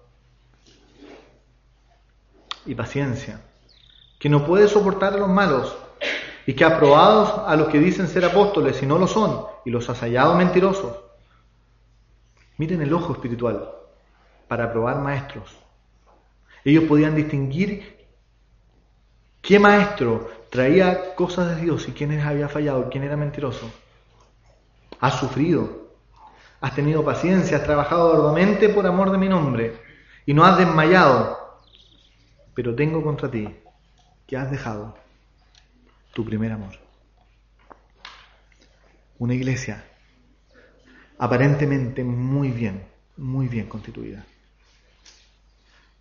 Y 2.66 2.74
paciencia, 2.74 3.42
que 4.18 4.30
no 4.30 4.46
puede 4.46 4.70
soportar 4.70 5.16
a 5.16 5.18
los 5.18 5.28
malos, 5.28 5.76
y 6.50 6.54
que 6.56 6.66
ha 6.66 6.80
probado 6.80 7.48
a 7.48 7.56
los 7.56 7.68
que 7.68 7.78
dicen 7.78 8.08
ser 8.08 8.26
apóstoles 8.26 8.82
y 8.82 8.88
no 8.88 8.98
lo 8.98 9.06
son, 9.06 9.46
y 9.66 9.70
los 9.70 9.88
ha 9.88 9.94
hallado 9.94 10.34
mentirosos. 10.34 10.98
Miren 12.58 12.82
el 12.82 12.92
ojo 12.92 13.14
espiritual 13.14 13.70
para 14.48 14.72
probar 14.72 14.98
maestros. 14.98 15.56
Ellos 16.66 16.86
podían 16.86 17.16
distinguir 17.16 18.04
qué 19.44 19.60
maestro 19.60 20.28
traía 20.50 21.14
cosas 21.14 21.56
de 21.56 21.62
Dios 21.62 21.88
y 21.88 21.92
quién 21.92 22.20
había 22.20 22.50
fallado, 22.50 22.90
quién 22.90 23.04
era 23.04 23.16
mentiroso. 23.16 23.70
Has 25.00 25.20
sufrido, 25.20 25.70
has 26.62 26.74
tenido 26.74 27.06
paciencia, 27.06 27.58
has 27.58 27.64
trabajado 27.64 28.12
arduamente 28.12 28.70
por 28.70 28.88
amor 28.88 29.12
de 29.12 29.20
mi 29.20 29.30
nombre 29.30 29.78
y 30.26 30.34
no 30.34 30.44
has 30.44 30.58
desmayado. 30.58 31.60
Pero 32.56 32.74
tengo 32.74 33.04
contra 33.04 33.30
ti 33.30 33.56
que 34.26 34.36
has 34.36 34.50
dejado 34.50 34.96
tu 36.14 36.26
primer 36.26 36.52
amor. 36.52 36.76
Una 39.18 39.34
iglesia 39.34 39.84
aparentemente 41.18 42.04
muy 42.04 42.52
bien, 42.52 42.88
muy 43.18 43.48
bien 43.48 43.68
constituida. 43.68 44.26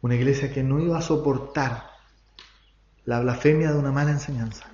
Una 0.01 0.15
iglesia 0.15 0.53
que 0.53 0.63
no 0.63 0.79
iba 0.81 0.99
a 0.99 1.03
soportar 1.03 1.91
la 3.05 3.21
blasfemia 3.21 3.73
de 3.73 3.79
una 3.79 3.91
mala 3.91 4.13
enseñanza. 4.13 4.71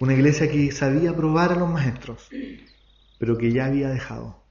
Una 0.00 0.14
iglesia 0.14 0.50
que 0.50 0.72
sabía 0.72 1.14
probar 1.14 1.52
a 1.52 1.56
los 1.56 1.70
maestros, 1.70 2.28
pero 3.18 3.38
que 3.38 3.52
ya 3.52 3.66
había 3.66 3.88
dejado 3.88 4.42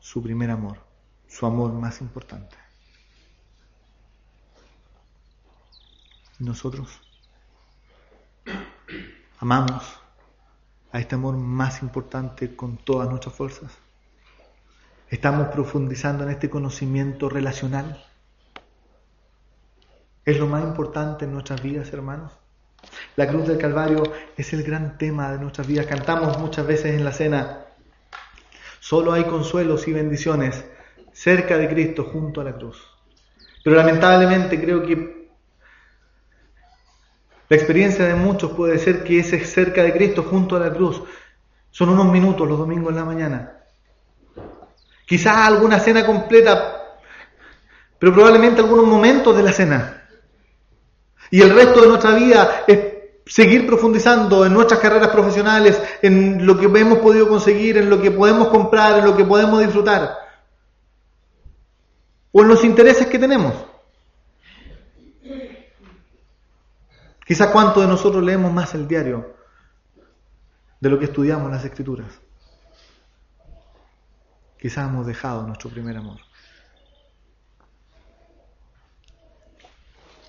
su 0.00 0.22
primer 0.22 0.50
amor, 0.50 0.84
su 1.28 1.46
amor 1.46 1.72
más 1.72 2.02
importante. 2.02 2.56
¿Y 6.38 6.44
nosotros? 6.44 7.00
Amamos 9.38 9.98
a 10.92 11.00
este 11.00 11.14
amor 11.14 11.36
más 11.36 11.82
importante 11.82 12.54
con 12.54 12.76
todas 12.76 13.08
nuestras 13.08 13.34
fuerzas. 13.34 13.72
Estamos 15.08 15.48
profundizando 15.48 16.24
en 16.24 16.30
este 16.30 16.48
conocimiento 16.48 17.28
relacional. 17.28 18.02
Es 20.24 20.38
lo 20.38 20.46
más 20.46 20.62
importante 20.62 21.24
en 21.24 21.32
nuestras 21.32 21.62
vidas, 21.62 21.92
hermanos. 21.92 22.32
La 23.16 23.26
cruz 23.26 23.46
del 23.46 23.58
Calvario 23.58 24.02
es 24.36 24.52
el 24.52 24.62
gran 24.62 24.96
tema 24.98 25.32
de 25.32 25.38
nuestras 25.38 25.66
vidas. 25.66 25.86
Cantamos 25.86 26.38
muchas 26.38 26.66
veces 26.66 26.94
en 26.94 27.04
la 27.04 27.12
cena. 27.12 27.66
Solo 28.80 29.12
hay 29.12 29.24
consuelos 29.24 29.86
y 29.88 29.92
bendiciones 29.92 30.64
cerca 31.12 31.58
de 31.58 31.68
Cristo 31.68 32.04
junto 32.04 32.40
a 32.40 32.44
la 32.44 32.54
cruz. 32.54 32.82
Pero 33.62 33.76
lamentablemente 33.76 34.60
creo 34.60 34.82
que 34.84 35.21
la 37.52 37.56
experiencia 37.56 38.06
de 38.06 38.14
muchos 38.14 38.52
puede 38.52 38.78
ser 38.78 39.04
que 39.04 39.18
ese 39.18 39.44
cerca 39.44 39.82
de 39.82 39.92
Cristo 39.92 40.22
junto 40.22 40.56
a 40.56 40.58
la 40.58 40.72
cruz 40.72 41.02
son 41.70 41.90
unos 41.90 42.10
minutos 42.10 42.48
los 42.48 42.58
domingos 42.58 42.92
en 42.92 42.96
la 42.96 43.04
mañana. 43.04 43.58
Quizás 45.06 45.36
alguna 45.36 45.78
cena 45.78 46.06
completa, 46.06 46.96
pero 47.98 48.14
probablemente 48.14 48.62
algunos 48.62 48.86
momentos 48.86 49.36
de 49.36 49.42
la 49.42 49.52
cena. 49.52 50.02
Y 51.30 51.42
el 51.42 51.54
resto 51.54 51.82
de 51.82 51.88
nuestra 51.88 52.14
vida 52.14 52.64
es 52.66 52.78
seguir 53.26 53.66
profundizando 53.66 54.46
en 54.46 54.54
nuestras 54.54 54.80
carreras 54.80 55.08
profesionales, 55.08 55.78
en 56.00 56.46
lo 56.46 56.58
que 56.58 56.64
hemos 56.80 57.00
podido 57.00 57.28
conseguir, 57.28 57.76
en 57.76 57.90
lo 57.90 58.00
que 58.00 58.12
podemos 58.12 58.48
comprar, 58.48 58.98
en 58.98 59.04
lo 59.04 59.14
que 59.14 59.26
podemos 59.26 59.60
disfrutar. 59.60 60.16
O 62.32 62.40
en 62.40 62.48
los 62.48 62.64
intereses 62.64 63.08
que 63.08 63.18
tenemos. 63.18 63.71
Quizá 67.32 67.50
cuánto 67.50 67.80
de 67.80 67.86
nosotros 67.86 68.22
leemos 68.22 68.52
más 68.52 68.74
el 68.74 68.86
diario 68.86 69.34
de 70.78 70.90
lo 70.90 70.98
que 70.98 71.06
estudiamos 71.06 71.50
las 71.50 71.64
escrituras. 71.64 72.20
Quizás 74.60 74.86
hemos 74.86 75.06
dejado 75.06 75.46
nuestro 75.46 75.70
primer 75.70 75.96
amor. 75.96 76.18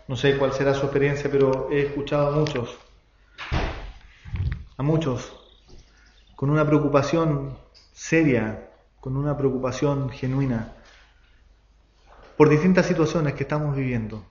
No 0.08 0.16
sé 0.16 0.38
cuál 0.38 0.54
será 0.54 0.74
su 0.74 0.86
experiencia, 0.86 1.30
pero 1.30 1.70
he 1.70 1.88
escuchado 1.88 2.30
a 2.30 2.32
muchos, 2.38 2.78
a 4.78 4.82
muchos, 4.82 5.34
con 6.38 6.52
una 6.52 6.66
preocupación 6.66 7.58
seria, 7.92 8.70
con 9.02 9.18
una 9.18 9.36
preocupación 9.36 10.10
genuina, 10.10 10.72
por 12.38 12.48
distintas 12.48 12.86
situaciones 12.86 13.34
que 13.34 13.44
estamos 13.44 13.76
viviendo. 13.76 14.24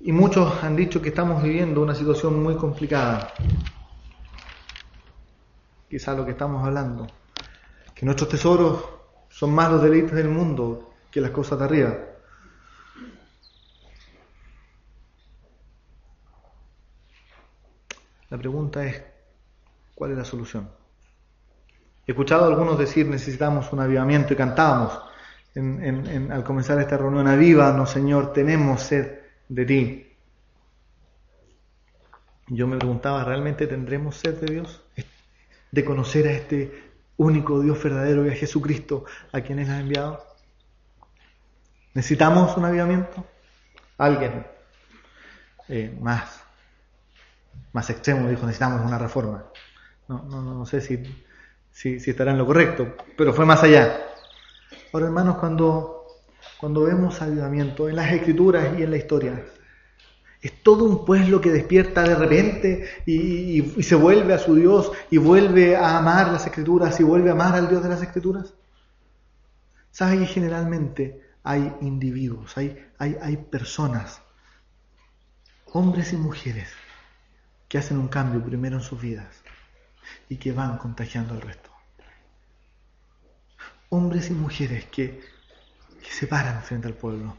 Y 0.00 0.12
muchos 0.12 0.62
han 0.62 0.76
dicho 0.76 1.02
que 1.02 1.08
estamos 1.08 1.42
viviendo 1.42 1.82
una 1.82 1.94
situación 1.94 2.40
muy 2.42 2.56
complicada. 2.56 3.32
Quizá 5.90 6.14
lo 6.14 6.24
que 6.24 6.32
estamos 6.32 6.64
hablando. 6.64 7.06
Que 7.94 8.06
nuestros 8.06 8.28
tesoros 8.28 8.84
son 9.28 9.52
más 9.52 9.70
los 9.72 9.82
deleites 9.82 10.12
del 10.12 10.28
mundo 10.28 10.94
que 11.10 11.20
las 11.20 11.30
cosas 11.32 11.58
de 11.58 11.64
arriba. 11.64 11.96
La 18.30 18.36
pregunta 18.36 18.84
es, 18.84 19.02
¿cuál 19.94 20.12
es 20.12 20.18
la 20.18 20.24
solución? 20.24 20.70
He 22.06 22.12
escuchado 22.12 22.44
a 22.44 22.48
algunos 22.48 22.78
decir 22.78 23.06
necesitamos 23.06 23.72
un 23.72 23.80
avivamiento 23.80 24.32
y 24.32 24.36
cantábamos 24.36 25.00
al 25.56 26.44
comenzar 26.44 26.78
esta 26.78 26.96
reunión, 26.96 27.26
avívanos 27.26 27.90
Señor, 27.90 28.32
tenemos 28.32 28.82
sed 28.82 29.27
de 29.48 29.64
ti. 29.64 30.16
Yo 32.48 32.66
me 32.66 32.78
preguntaba, 32.78 33.24
¿realmente 33.24 33.66
tendremos 33.66 34.16
sed 34.16 34.40
de 34.40 34.52
Dios? 34.54 34.82
De 35.70 35.84
conocer 35.84 36.26
a 36.28 36.32
este 36.32 36.92
único 37.18 37.60
Dios 37.60 37.82
verdadero 37.82 38.26
y 38.26 38.30
a 38.30 38.34
Jesucristo 38.34 39.04
a 39.32 39.40
quien 39.40 39.58
Él 39.58 39.70
ha 39.70 39.80
enviado. 39.80 40.24
¿Necesitamos 41.94 42.56
un 42.56 42.64
avivamiento? 42.64 43.26
Alguien 43.98 44.46
eh, 45.68 45.94
más, 46.00 46.42
más 47.72 47.90
extremo 47.90 48.28
dijo, 48.28 48.46
necesitamos 48.46 48.86
una 48.86 48.98
reforma. 48.98 49.44
No, 50.06 50.22
no, 50.22 50.40
no 50.40 50.64
sé 50.64 50.80
si, 50.80 51.02
si, 51.70 52.00
si 52.00 52.10
estará 52.10 52.30
en 52.30 52.38
lo 52.38 52.46
correcto, 52.46 52.96
pero 53.16 53.34
fue 53.34 53.44
más 53.44 53.62
allá. 53.62 54.00
Ahora, 54.92 55.06
hermanos, 55.06 55.36
cuando, 55.38 55.97
cuando 56.58 56.84
vemos 56.84 57.20
avivamiento 57.22 57.88
en 57.88 57.96
las 57.96 58.12
escrituras 58.12 58.78
y 58.78 58.82
en 58.82 58.90
la 58.90 58.96
historia, 58.96 59.44
es 60.40 60.62
todo 60.62 60.84
un 60.84 61.04
pueblo 61.04 61.40
que 61.40 61.50
despierta 61.50 62.02
de 62.02 62.14
repente 62.14 62.88
y, 63.06 63.82
se 63.82 63.94
vuelve 63.94 64.34
a 64.34 64.38
su 64.38 64.54
Dios 64.54 64.92
y 65.10 65.18
vuelve 65.18 65.76
a 65.76 65.98
amar 65.98 66.30
las 66.32 66.46
escrituras 66.46 66.98
y 67.00 67.02
vuelve 67.02 67.30
a 67.30 67.32
amar 67.32 67.54
al 67.54 67.68
Dios 67.68 67.82
de 67.82 67.88
las 67.88 68.02
escrituras. 68.02 68.54
¿Sabes 69.90 70.20
que 70.20 70.26
generalmente 70.26 71.22
hay 71.42 71.74
individuos, 71.80 72.56
hay, 72.56 72.86
hay, 72.98 73.16
hay 73.20 73.36
personas, 73.36 74.20
hombres 75.72 76.12
y 76.12 76.16
mujeres, 76.16 76.68
que 77.68 77.78
hacen 77.78 77.98
un 77.98 78.08
cambio 78.08 78.42
primero 78.42 78.76
en 78.76 78.82
sus 78.82 79.00
vidas 79.00 79.42
y 80.28 80.36
que 80.36 80.52
van 80.52 80.78
contagiando 80.78 81.34
al 81.34 81.40
resto? 81.40 81.68
hombres 83.90 84.30
y 84.30 84.34
mujeres 84.34 84.86
que, 84.86 85.20
se 86.10 86.26
paran 86.26 86.62
frente 86.62 86.88
al 86.88 86.94
pueblo. 86.94 87.36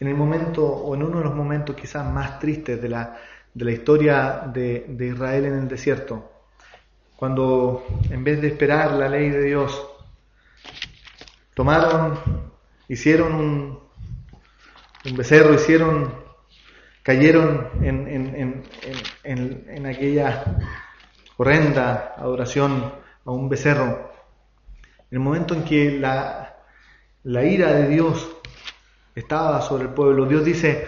En 0.00 0.08
el 0.08 0.14
momento, 0.14 0.64
o 0.64 0.94
en 0.94 1.02
uno 1.02 1.18
de 1.18 1.24
los 1.24 1.34
momentos 1.34 1.76
quizás 1.76 2.04
más 2.10 2.38
tristes 2.38 2.80
de 2.80 2.88
la, 2.88 3.18
de 3.52 3.64
la 3.64 3.72
historia 3.72 4.42
de, 4.52 4.86
de, 4.88 5.06
Israel 5.08 5.44
en 5.46 5.54
el 5.54 5.68
desierto, 5.68 6.30
cuando 7.16 7.86
en 8.10 8.24
vez 8.24 8.40
de 8.40 8.48
esperar 8.48 8.92
la 8.92 9.08
ley 9.08 9.30
de 9.30 9.44
Dios, 9.44 9.86
tomaron, 11.54 12.18
hicieron 12.88 13.34
un, 13.34 13.78
un 15.04 15.16
becerro, 15.16 15.54
hicieron, 15.54 16.14
cayeron 17.02 17.70
en, 17.80 18.08
en, 18.08 18.62
en, 19.24 19.64
en 19.68 19.86
aquella 19.86 20.44
horrenda 21.36 22.14
adoración 22.16 22.92
a 23.24 23.30
un 23.30 23.48
becerro 23.48 24.12
en 25.12 25.18
el 25.18 25.24
momento 25.24 25.54
en 25.54 25.62
que 25.62 25.98
la, 25.98 26.51
ira 27.24 27.72
de 27.72 27.88
Dios 27.88 28.28
estaba 29.14 29.60
sobre 29.62 29.84
el 29.84 29.90
pueblo, 29.90 30.26
Dios 30.26 30.44
dice, 30.44 30.86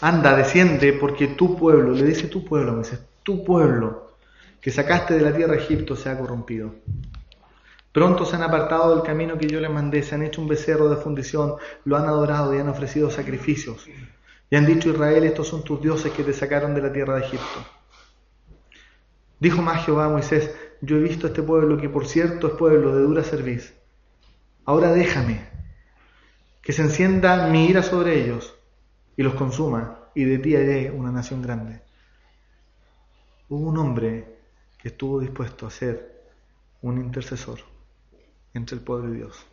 anda, 0.00 0.36
desciende, 0.36 0.92
porque 0.92 1.28
tu 1.28 1.56
pueblo, 1.56 1.92
le 1.92 2.04
dice 2.04 2.28
tu 2.28 2.44
pueblo, 2.44 2.72
me 2.72 2.78
dice, 2.78 2.98
tu 3.22 3.44
pueblo 3.44 4.08
que 4.60 4.70
sacaste 4.70 5.14
de 5.14 5.20
la 5.20 5.34
tierra 5.34 5.52
de 5.52 5.60
Egipto 5.60 5.94
se 5.96 6.08
ha 6.08 6.18
corrompido. 6.18 6.74
Pronto 7.92 8.24
se 8.24 8.36
han 8.36 8.42
apartado 8.42 8.94
del 8.94 9.04
camino 9.04 9.38
que 9.38 9.46
yo 9.46 9.60
les 9.60 9.70
mandé, 9.70 10.02
se 10.02 10.14
han 10.14 10.22
hecho 10.22 10.42
un 10.42 10.48
becerro 10.48 10.88
de 10.88 10.96
fundición, 10.96 11.54
lo 11.84 11.96
han 11.96 12.06
adorado 12.06 12.54
y 12.54 12.58
han 12.58 12.68
ofrecido 12.68 13.10
sacrificios. 13.10 13.86
Y 14.50 14.56
han 14.56 14.66
dicho, 14.66 14.90
Israel, 14.90 15.24
estos 15.24 15.48
son 15.48 15.62
tus 15.62 15.80
dioses 15.80 16.12
que 16.12 16.24
te 16.24 16.32
sacaron 16.32 16.74
de 16.74 16.82
la 16.82 16.92
tierra 16.92 17.16
de 17.16 17.26
Egipto. 17.26 17.64
Dijo 19.40 19.62
más 19.62 19.84
Jehová 19.84 20.06
a 20.06 20.08
Moisés, 20.10 20.54
yo 20.80 20.96
he 20.96 21.00
visto 21.00 21.26
a 21.26 21.30
este 21.30 21.42
pueblo 21.42 21.76
que 21.78 21.88
por 21.88 22.06
cierto 22.06 22.48
es 22.48 22.52
pueblo 22.54 22.94
de 22.94 23.02
dura 23.02 23.22
cerviz. 23.22 23.74
Ahora 24.64 24.92
déjame 24.92 25.48
que 26.68 26.74
se 26.74 26.82
encienda 26.82 27.46
mi 27.46 27.64
ira 27.64 27.82
sobre 27.82 28.22
ellos 28.22 28.54
y 29.16 29.22
los 29.22 29.32
consuma, 29.32 30.10
y 30.14 30.24
de 30.24 30.36
ti 30.36 30.54
haré 30.54 30.90
una 30.90 31.10
nación 31.10 31.40
grande. 31.40 31.80
Hubo 33.48 33.70
un 33.70 33.78
hombre 33.78 34.36
que 34.76 34.88
estuvo 34.88 35.18
dispuesto 35.18 35.66
a 35.66 35.70
ser 35.70 36.26
un 36.82 36.98
intercesor 36.98 37.60
entre 38.52 38.76
el 38.76 38.82
pueblo 38.82 39.14
y 39.14 39.16
Dios. 39.16 39.46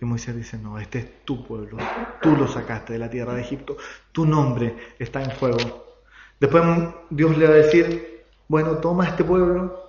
Y 0.00 0.04
Moisés 0.04 0.36
dice, 0.36 0.56
no, 0.56 0.78
este 0.78 1.00
es 1.00 1.24
tu 1.24 1.44
pueblo, 1.44 1.78
tú 2.22 2.36
lo 2.36 2.46
sacaste 2.46 2.92
de 2.92 3.00
la 3.00 3.10
tierra 3.10 3.34
de 3.34 3.40
Egipto, 3.40 3.76
tu 4.12 4.24
nombre 4.24 4.76
está 5.00 5.24
en 5.24 5.30
juego. 5.30 5.96
Después 6.38 6.62
Dios 7.10 7.36
le 7.36 7.48
va 7.48 7.54
a 7.54 7.56
decir, 7.56 8.24
bueno, 8.46 8.76
toma 8.76 9.08
este 9.08 9.24
pueblo, 9.24 9.82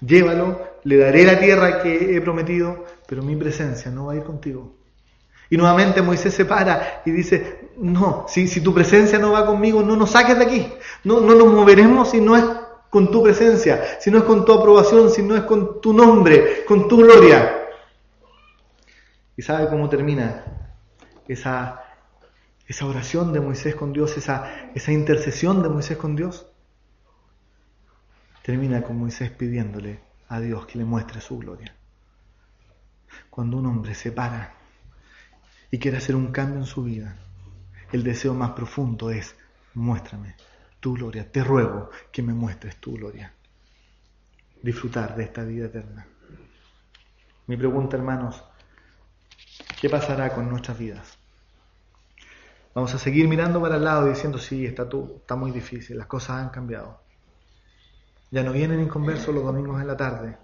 Llévalo, 0.00 0.60
le 0.84 0.96
daré 0.96 1.24
la 1.24 1.40
tierra 1.40 1.82
que 1.82 2.14
he 2.16 2.20
prometido, 2.20 2.84
pero 3.08 3.24
mi 3.24 3.34
presencia 3.34 3.90
no 3.90 4.06
va 4.06 4.12
a 4.12 4.16
ir 4.16 4.22
contigo. 4.22 4.77
Y 5.50 5.56
nuevamente 5.56 6.02
Moisés 6.02 6.34
se 6.34 6.44
para 6.44 7.02
y 7.04 7.10
dice, 7.10 7.70
no, 7.78 8.26
si, 8.28 8.48
si 8.48 8.60
tu 8.60 8.74
presencia 8.74 9.18
no 9.18 9.32
va 9.32 9.46
conmigo, 9.46 9.82
no 9.82 9.96
nos 9.96 10.10
saques 10.10 10.38
de 10.38 10.44
aquí. 10.44 10.72
No, 11.04 11.20
no 11.20 11.34
nos 11.34 11.52
moveremos 11.52 12.10
si 12.10 12.20
no 12.20 12.36
es 12.36 12.44
con 12.90 13.10
tu 13.10 13.22
presencia, 13.22 14.00
si 14.00 14.10
no 14.10 14.18
es 14.18 14.24
con 14.24 14.44
tu 14.44 14.52
aprobación, 14.52 15.10
si 15.10 15.22
no 15.22 15.36
es 15.36 15.42
con 15.42 15.80
tu 15.80 15.92
nombre, 15.92 16.64
con 16.66 16.88
tu 16.88 16.98
gloria. 16.98 17.66
¿Y 19.36 19.42
sabe 19.42 19.68
cómo 19.68 19.88
termina 19.88 20.44
esa, 21.26 21.84
esa 22.66 22.86
oración 22.86 23.32
de 23.32 23.40
Moisés 23.40 23.74
con 23.74 23.92
Dios, 23.92 24.16
esa, 24.16 24.70
esa 24.74 24.92
intercesión 24.92 25.62
de 25.62 25.68
Moisés 25.68 25.96
con 25.96 26.16
Dios? 26.16 26.46
termina 28.48 28.80
con 28.80 28.96
Moisés 28.96 29.30
pidiéndole 29.30 30.00
a 30.26 30.40
Dios 30.40 30.64
que 30.64 30.78
le 30.78 30.86
muestre 30.86 31.20
su 31.20 31.36
gloria. 31.36 31.76
Cuando 33.28 33.58
un 33.58 33.66
hombre 33.66 33.94
se 33.94 34.10
para 34.10 34.54
y 35.70 35.78
quiere 35.78 35.98
hacer 35.98 36.16
un 36.16 36.32
cambio 36.32 36.60
en 36.60 36.66
su 36.66 36.82
vida, 36.82 37.16
el 37.92 38.02
deseo 38.02 38.34
más 38.34 38.50
profundo 38.52 39.10
es, 39.10 39.34
muéstrame 39.74 40.34
tu 40.80 40.94
gloria, 40.94 41.30
te 41.30 41.42
ruego 41.42 41.90
que 42.12 42.22
me 42.22 42.32
muestres 42.32 42.76
tu 42.76 42.94
gloria. 42.94 43.32
Disfrutar 44.62 45.16
de 45.16 45.24
esta 45.24 45.44
vida 45.44 45.66
eterna. 45.66 46.06
Mi 47.46 47.56
pregunta, 47.56 47.96
hermanos, 47.96 48.42
¿qué 49.80 49.88
pasará 49.88 50.34
con 50.34 50.48
nuestras 50.48 50.78
vidas? 50.78 51.18
Vamos 52.74 52.94
a 52.94 52.98
seguir 52.98 53.26
mirando 53.26 53.60
para 53.60 53.76
el 53.76 53.84
lado 53.84 54.06
y 54.06 54.10
diciendo, 54.10 54.38
sí, 54.38 54.66
está, 54.66 54.88
tú, 54.88 55.16
está 55.20 55.34
muy 55.34 55.50
difícil, 55.50 55.96
las 55.98 56.06
cosas 56.06 56.36
han 56.36 56.50
cambiado. 56.50 57.00
Ya 58.30 58.42
no 58.42 58.52
vienen 58.52 58.80
inconversos 58.80 59.34
los 59.34 59.42
domingos 59.42 59.80
en 59.80 59.86
la 59.86 59.96
tarde. 59.96 60.36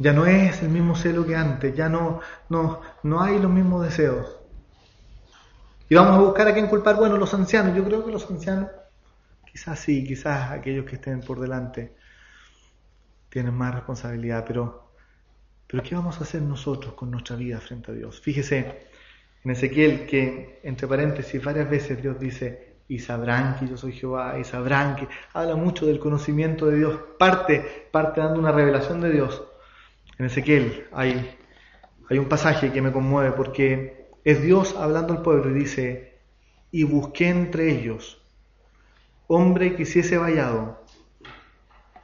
Ya 0.00 0.14
no 0.14 0.24
es 0.24 0.62
el 0.62 0.70
mismo 0.70 0.96
celo 0.96 1.26
que 1.26 1.36
antes, 1.36 1.76
ya 1.76 1.90
no, 1.90 2.20
no, 2.48 2.80
no 3.02 3.20
hay 3.20 3.38
los 3.38 3.50
mismos 3.50 3.84
deseos. 3.84 4.34
Y 5.90 5.94
vamos 5.94 6.16
a 6.16 6.22
buscar 6.22 6.48
a 6.48 6.54
quién 6.54 6.68
culpar. 6.68 6.96
Bueno, 6.96 7.18
los 7.18 7.34
ancianos, 7.34 7.76
yo 7.76 7.84
creo 7.84 8.06
que 8.06 8.10
los 8.10 8.30
ancianos, 8.30 8.70
quizás 9.44 9.78
sí, 9.78 10.02
quizás 10.02 10.52
aquellos 10.52 10.86
que 10.86 10.94
estén 10.94 11.20
por 11.20 11.38
delante 11.38 11.94
tienen 13.28 13.52
más 13.52 13.74
responsabilidad, 13.74 14.42
pero, 14.48 14.94
pero 15.66 15.82
¿qué 15.82 15.94
vamos 15.94 16.18
a 16.18 16.24
hacer 16.24 16.40
nosotros 16.40 16.94
con 16.94 17.10
nuestra 17.10 17.36
vida 17.36 17.60
frente 17.60 17.90
a 17.90 17.94
Dios? 17.94 18.22
Fíjese 18.22 18.88
en 19.44 19.50
Ezequiel 19.50 20.06
que, 20.06 20.60
entre 20.62 20.88
paréntesis, 20.88 21.44
varias 21.44 21.68
veces 21.68 22.00
Dios 22.00 22.18
dice, 22.18 22.76
y 22.88 23.00
sabrán 23.00 23.56
que 23.56 23.68
yo 23.68 23.76
soy 23.76 23.92
Jehová, 23.92 24.38
y 24.38 24.44
sabrán 24.44 24.96
que 24.96 25.08
habla 25.34 25.56
mucho 25.56 25.84
del 25.84 25.98
conocimiento 25.98 26.68
de 26.68 26.78
Dios, 26.78 26.98
parte, 27.18 27.88
parte 27.92 28.22
dando 28.22 28.40
una 28.40 28.50
revelación 28.50 29.02
de 29.02 29.10
Dios. 29.10 29.42
En 30.20 30.26
Ezequiel 30.26 30.86
hay, 30.92 31.38
un 32.10 32.28
pasaje 32.28 32.72
que 32.72 32.82
me 32.82 32.92
conmueve 32.92 33.32
porque 33.32 34.10
es 34.22 34.42
Dios 34.42 34.76
hablando 34.76 35.14
al 35.14 35.22
pueblo 35.22 35.50
y 35.50 35.60
dice, 35.60 36.20
y 36.70 36.82
busqué 36.82 37.30
entre 37.30 37.70
ellos 37.70 38.22
hombre 39.28 39.74
que 39.74 39.84
hiciese 39.84 40.18
vallado 40.18 40.84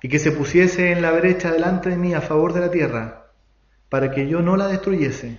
y 0.01 0.09
que 0.09 0.19
se 0.19 0.33
pusiese 0.33 0.93
en 0.93 1.03
la 1.03 1.13
brecha 1.13 1.53
delante 1.53 1.91
de 1.91 1.99
mí 1.99 2.15
a 2.15 2.23
favor 2.23 2.55
de 2.55 2.61
la 2.61 2.71
tierra, 2.71 3.33
para 3.91 4.11
que 4.11 4.27
yo 4.27 4.41
no 4.41 4.57
la 4.57 4.69
destruyese, 4.69 5.39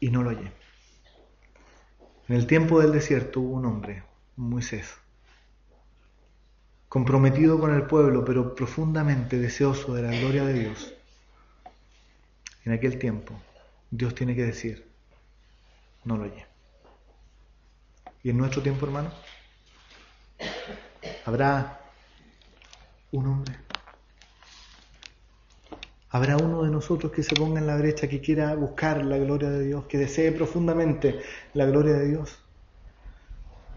y 0.00 0.08
no 0.10 0.22
lo 0.22 0.30
hallé. 0.30 0.50
En 2.26 2.36
el 2.36 2.46
tiempo 2.46 2.80
del 2.80 2.92
desierto 2.92 3.40
hubo 3.40 3.56
un 3.56 3.66
hombre, 3.66 4.02
Moisés, 4.36 4.96
comprometido 6.88 7.60
con 7.60 7.74
el 7.74 7.82
pueblo, 7.82 8.24
pero 8.24 8.54
profundamente 8.54 9.38
deseoso 9.38 9.92
de 9.92 10.02
la 10.02 10.10
gloria 10.12 10.46
de 10.46 10.54
Dios. 10.54 10.94
En 12.68 12.74
aquel 12.74 12.98
tiempo, 12.98 13.32
Dios 13.90 14.14
tiene 14.14 14.36
que 14.36 14.44
decir, 14.44 14.86
no 16.04 16.18
lo 16.18 16.24
hallé. 16.24 16.44
¿Y 18.22 18.28
en 18.28 18.36
nuestro 18.36 18.60
tiempo, 18.60 18.84
hermano? 18.84 19.10
¿Habrá 21.24 21.80
un 23.10 23.26
hombre? 23.26 23.56
¿Habrá 26.10 26.36
uno 26.36 26.62
de 26.62 26.70
nosotros 26.70 27.10
que 27.10 27.22
se 27.22 27.34
ponga 27.34 27.58
en 27.58 27.66
la 27.66 27.78
brecha, 27.78 28.06
que 28.06 28.20
quiera 28.20 28.54
buscar 28.54 29.02
la 29.02 29.16
gloria 29.16 29.48
de 29.48 29.64
Dios, 29.64 29.86
que 29.86 29.96
desee 29.96 30.30
profundamente 30.30 31.20
la 31.54 31.64
gloria 31.64 31.94
de 31.94 32.06
Dios? 32.06 32.38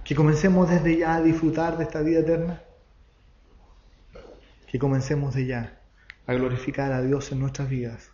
Que 0.04 0.16
comencemos 0.16 0.70
desde 0.70 0.98
ya 0.98 1.16
a 1.16 1.22
disfrutar 1.22 1.78
de 1.78 1.86
esta 1.86 2.02
vida 2.02 2.20
eterna. 2.20 2.62
Que 4.68 4.78
comencemos 4.78 5.34
de 5.34 5.46
ya 5.46 5.82
a 6.28 6.34
glorificar 6.34 6.92
a 6.92 7.02
Dios 7.02 7.32
en 7.32 7.40
nuestras 7.40 7.70
vidas, 7.70 8.11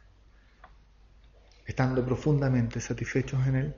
estando 1.68 2.04
profundamente 2.04 2.80
satisfechos 2.80 3.46
en 3.46 3.56
Él. 3.56 3.76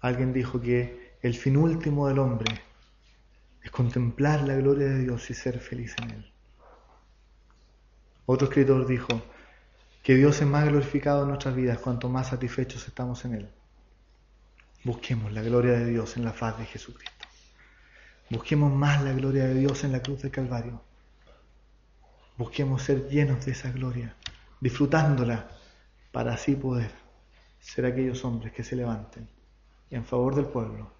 Alguien 0.00 0.32
dijo 0.34 0.60
que 0.60 1.16
el 1.22 1.34
fin 1.34 1.56
último 1.56 2.06
del 2.06 2.18
hombre 2.18 2.60
es 3.62 3.70
contemplar 3.70 4.42
la 4.42 4.54
gloria 4.54 4.88
de 4.88 5.00
Dios 5.00 5.30
y 5.30 5.34
ser 5.34 5.58
feliz 5.58 5.96
en 6.02 6.10
Él. 6.10 6.32
Otro 8.26 8.48
escritor 8.48 8.86
dijo 8.86 9.22
que 10.02 10.14
Dios 10.14 10.40
es 10.42 10.46
más 10.46 10.66
glorificado 10.66 11.22
en 11.22 11.28
nuestras 11.28 11.56
vidas 11.56 11.78
cuanto 11.78 12.10
más 12.10 12.28
satisfechos 12.28 12.86
estamos 12.86 13.24
en 13.24 13.34
Él. 13.34 13.48
Busquemos 14.84 15.32
la 15.32 15.40
gloria 15.40 15.72
de 15.72 15.86
Dios 15.86 16.18
en 16.18 16.26
la 16.26 16.34
faz 16.34 16.58
de 16.58 16.66
Jesucristo. 16.66 17.26
Busquemos 18.28 18.70
más 18.70 19.02
la 19.02 19.14
gloria 19.14 19.44
de 19.44 19.54
Dios 19.54 19.82
en 19.84 19.92
la 19.92 20.02
cruz 20.02 20.20
del 20.20 20.30
Calvario. 20.30 20.82
Busquemos 22.36 22.82
ser 22.82 23.08
llenos 23.08 23.46
de 23.46 23.52
esa 23.52 23.70
gloria, 23.70 24.14
disfrutándola, 24.60 25.48
para 26.14 26.34
así 26.34 26.54
poder 26.54 26.92
ser 27.58 27.86
aquellos 27.86 28.24
hombres 28.24 28.52
que 28.52 28.62
se 28.62 28.76
levanten 28.76 29.28
en 29.90 30.04
favor 30.04 30.36
del 30.36 30.46
pueblo, 30.46 30.92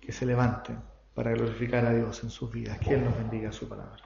que 0.00 0.10
se 0.10 0.24
levanten 0.24 0.78
para 1.14 1.32
glorificar 1.32 1.84
a 1.84 1.92
Dios 1.92 2.24
en 2.24 2.30
sus 2.30 2.50
vidas. 2.50 2.78
Que 2.78 2.94
Él 2.94 3.04
nos 3.04 3.14
bendiga 3.14 3.52
su 3.52 3.68
palabra. 3.68 4.02